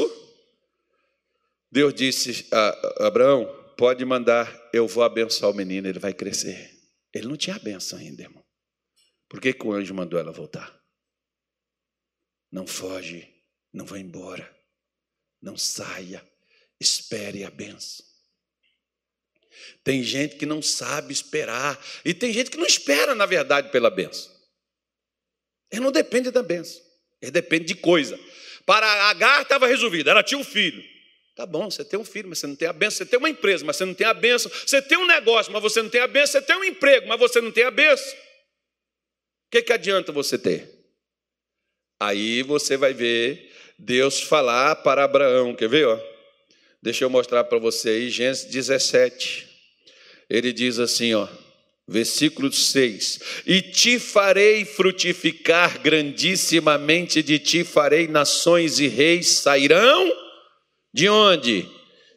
[1.70, 3.46] Deus disse a Abraão:
[3.78, 6.76] pode mandar, eu vou abençoar o menino, ele vai crescer.
[7.14, 8.44] Ele não tinha a benção ainda, irmão.
[9.28, 10.79] Por que, que o anjo mandou ela voltar?
[12.50, 13.28] Não foge,
[13.72, 14.48] não vá embora,
[15.40, 16.24] não saia,
[16.80, 18.04] espere a benção.
[19.84, 23.90] Tem gente que não sabe esperar, e tem gente que não espera, na verdade, pela
[23.90, 24.30] benção.
[25.70, 26.82] Ele não depende da benção,
[27.20, 28.18] ele depende de coisa.
[28.66, 30.82] Para Agar estava resolvido, ela tinha um filho.
[31.34, 32.98] Tá bom, você tem um filho, mas você não tem a benção.
[32.98, 34.50] Você tem uma empresa, mas você não tem a benção.
[34.50, 36.40] Você tem um negócio, mas você não tem a benção.
[36.40, 38.12] Você tem um emprego, mas você não tem a benção.
[38.12, 40.79] O que, que adianta você ter?
[42.00, 45.54] Aí você vai ver Deus falar para Abraão.
[45.54, 46.02] Quer ver?
[46.82, 49.46] Deixa eu mostrar para você aí, Gênesis 17.
[50.30, 51.28] Ele diz assim, ó,
[51.86, 60.10] versículo 6: E te farei frutificar grandissimamente, de ti farei nações e reis sairão
[60.94, 61.68] de onde?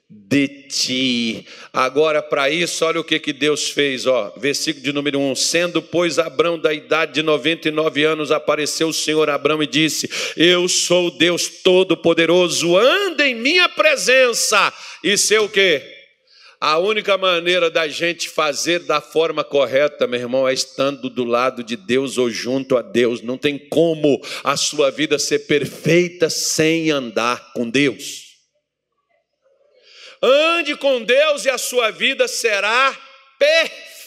[0.09, 1.45] De ti.
[1.71, 4.33] Agora, para isso, olha o que, que Deus fez, ó.
[4.37, 5.35] Versículo de número 1.
[5.35, 10.67] Sendo, pois, Abrão da idade de 99 anos, apareceu o Senhor Abrão e disse: Eu
[10.67, 14.71] sou Deus Todo-Poderoso, anda em minha presença.
[15.03, 15.81] E ser o quê?
[16.65, 21.61] A única maneira da gente fazer da forma correta, meu irmão, é estando do lado
[21.61, 23.21] de Deus ou junto a Deus.
[23.21, 28.22] Não tem como a sua vida ser perfeita sem andar com Deus.
[30.23, 32.97] Ande com Deus e a sua vida será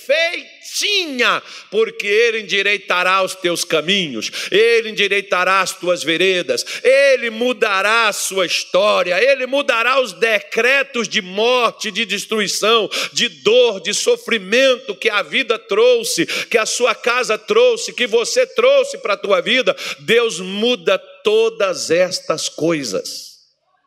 [0.07, 8.14] perfeitinha, porque Ele endireitará os teus caminhos, Ele endireitará as tuas veredas, Ele mudará a
[8.14, 15.11] sua história, Ele mudará os decretos de morte, de destruição, de dor, de sofrimento que
[15.11, 19.77] a vida trouxe, que a sua casa trouxe, que você trouxe para a tua vida.
[19.99, 23.37] Deus muda todas estas coisas.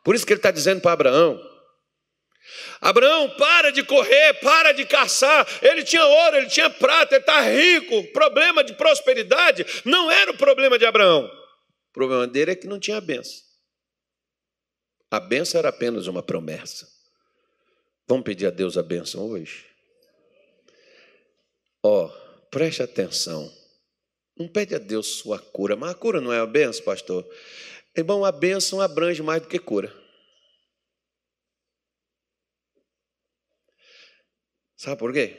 [0.04, 1.49] Por isso que Ele está dizendo para Abraão:
[2.80, 5.46] Abraão, para de correr, para de caçar.
[5.60, 8.04] Ele tinha ouro, ele tinha prata, ele está rico.
[8.12, 11.26] Problema de prosperidade não era o problema de Abraão.
[11.26, 13.42] O problema dele é que não tinha benção.
[15.10, 16.88] A benção era apenas uma promessa.
[18.08, 19.66] Vamos pedir a Deus a benção hoje?
[21.82, 23.52] Ó, oh, preste atenção.
[24.38, 27.28] Não pede a Deus sua cura, mas a cura não é a benção, pastor.
[27.94, 29.92] Irmão, a benção abrange mais do que cura.
[34.80, 35.38] Sabe por quê?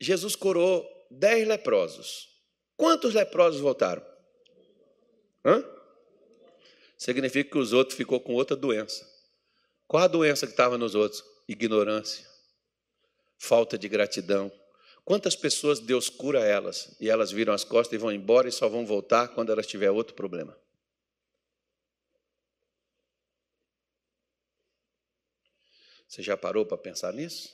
[0.00, 2.30] Jesus curou dez leprosos.
[2.78, 4.02] Quantos leprosos voltaram?
[5.44, 5.62] Hã?
[6.96, 9.06] Significa que os outros ficou com outra doença.
[9.86, 11.22] Qual a doença que estava nos outros?
[11.46, 12.26] Ignorância,
[13.36, 14.50] falta de gratidão.
[15.04, 18.66] Quantas pessoas Deus cura elas e elas viram as costas e vão embora e só
[18.66, 20.58] vão voltar quando elas tiver outro problema?
[26.14, 27.52] Você já parou para pensar nisso?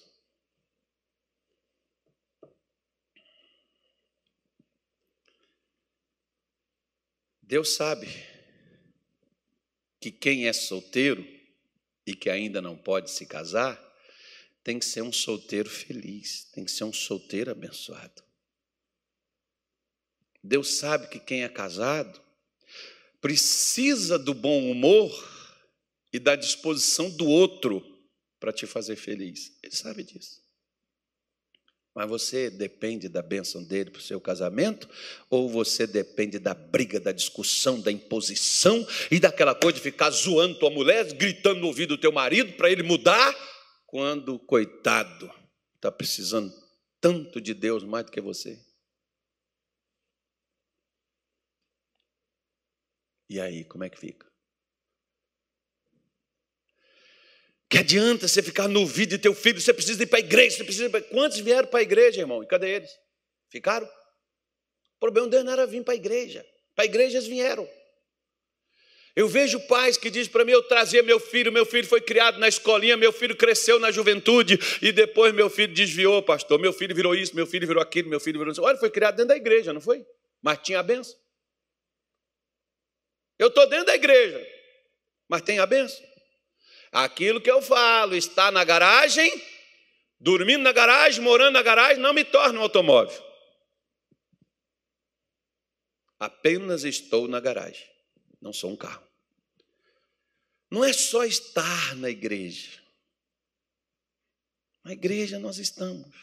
[7.40, 8.06] Deus sabe
[9.98, 11.26] que quem é solteiro
[12.06, 13.82] e que ainda não pode se casar,
[14.62, 18.22] tem que ser um solteiro feliz, tem que ser um solteiro abençoado.
[20.44, 22.20] Deus sabe que quem é casado
[23.22, 25.10] precisa do bom humor
[26.12, 27.89] e da disposição do outro
[28.40, 29.52] para te fazer feliz.
[29.62, 30.42] Ele sabe disso.
[31.94, 34.88] Mas você depende da bênção dele para o seu casamento?
[35.28, 40.58] Ou você depende da briga, da discussão, da imposição e daquela coisa de ficar zoando
[40.58, 43.34] tua mulher, gritando no ouvido do teu marido para ele mudar,
[43.86, 45.30] quando, coitado,
[45.74, 46.52] está precisando
[47.00, 48.64] tanto de Deus mais do que você?
[53.28, 54.29] E aí, como é que fica?
[57.70, 60.56] Que adianta você ficar no ouvido de teu filho, você precisa ir para a igreja,
[60.56, 61.02] você precisa ir para...
[61.02, 62.42] Quantos vieram para a igreja, irmão?
[62.42, 62.90] E cadê eles?
[63.48, 63.86] Ficaram?
[63.86, 66.44] O problema deles não era vir para a igreja.
[66.74, 67.68] Para a igreja eles vieram.
[69.14, 72.38] Eu vejo pais que dizem para mim: eu trazia meu filho, meu filho foi criado
[72.38, 76.58] na escolinha, meu filho cresceu na juventude e depois meu filho desviou, pastor.
[76.58, 78.62] Meu filho virou isso, meu filho virou aquilo, meu filho virou isso.
[78.62, 80.04] Olha, foi criado dentro da igreja, não foi?
[80.42, 81.16] Mas tinha a benção.
[83.38, 84.44] Eu estou dentro da igreja,
[85.28, 86.09] mas tem a benção.
[86.92, 89.30] Aquilo que eu falo está na garagem,
[90.18, 93.30] dormindo na garagem, morando na garagem, não me torna um automóvel.
[96.18, 97.88] Apenas estou na garagem,
[98.42, 99.06] não sou um carro.
[100.70, 102.80] Não é só estar na igreja.
[104.84, 106.14] Na igreja nós estamos.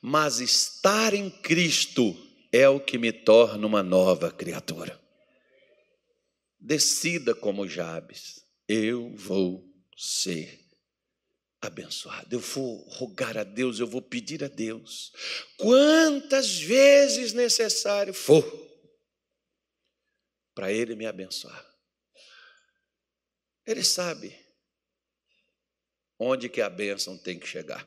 [0.00, 2.14] Mas estar em Cristo
[2.52, 5.00] é o que me torna uma nova criatura.
[6.58, 9.64] Decida como Jabes eu vou
[9.96, 10.60] ser
[11.60, 12.34] abençoado.
[12.34, 15.12] Eu vou rogar a Deus, eu vou pedir a Deus,
[15.58, 18.44] quantas vezes necessário for,
[20.54, 21.64] para Ele me abençoar.
[23.66, 24.34] Ele sabe
[26.18, 27.86] onde que a bênção tem que chegar.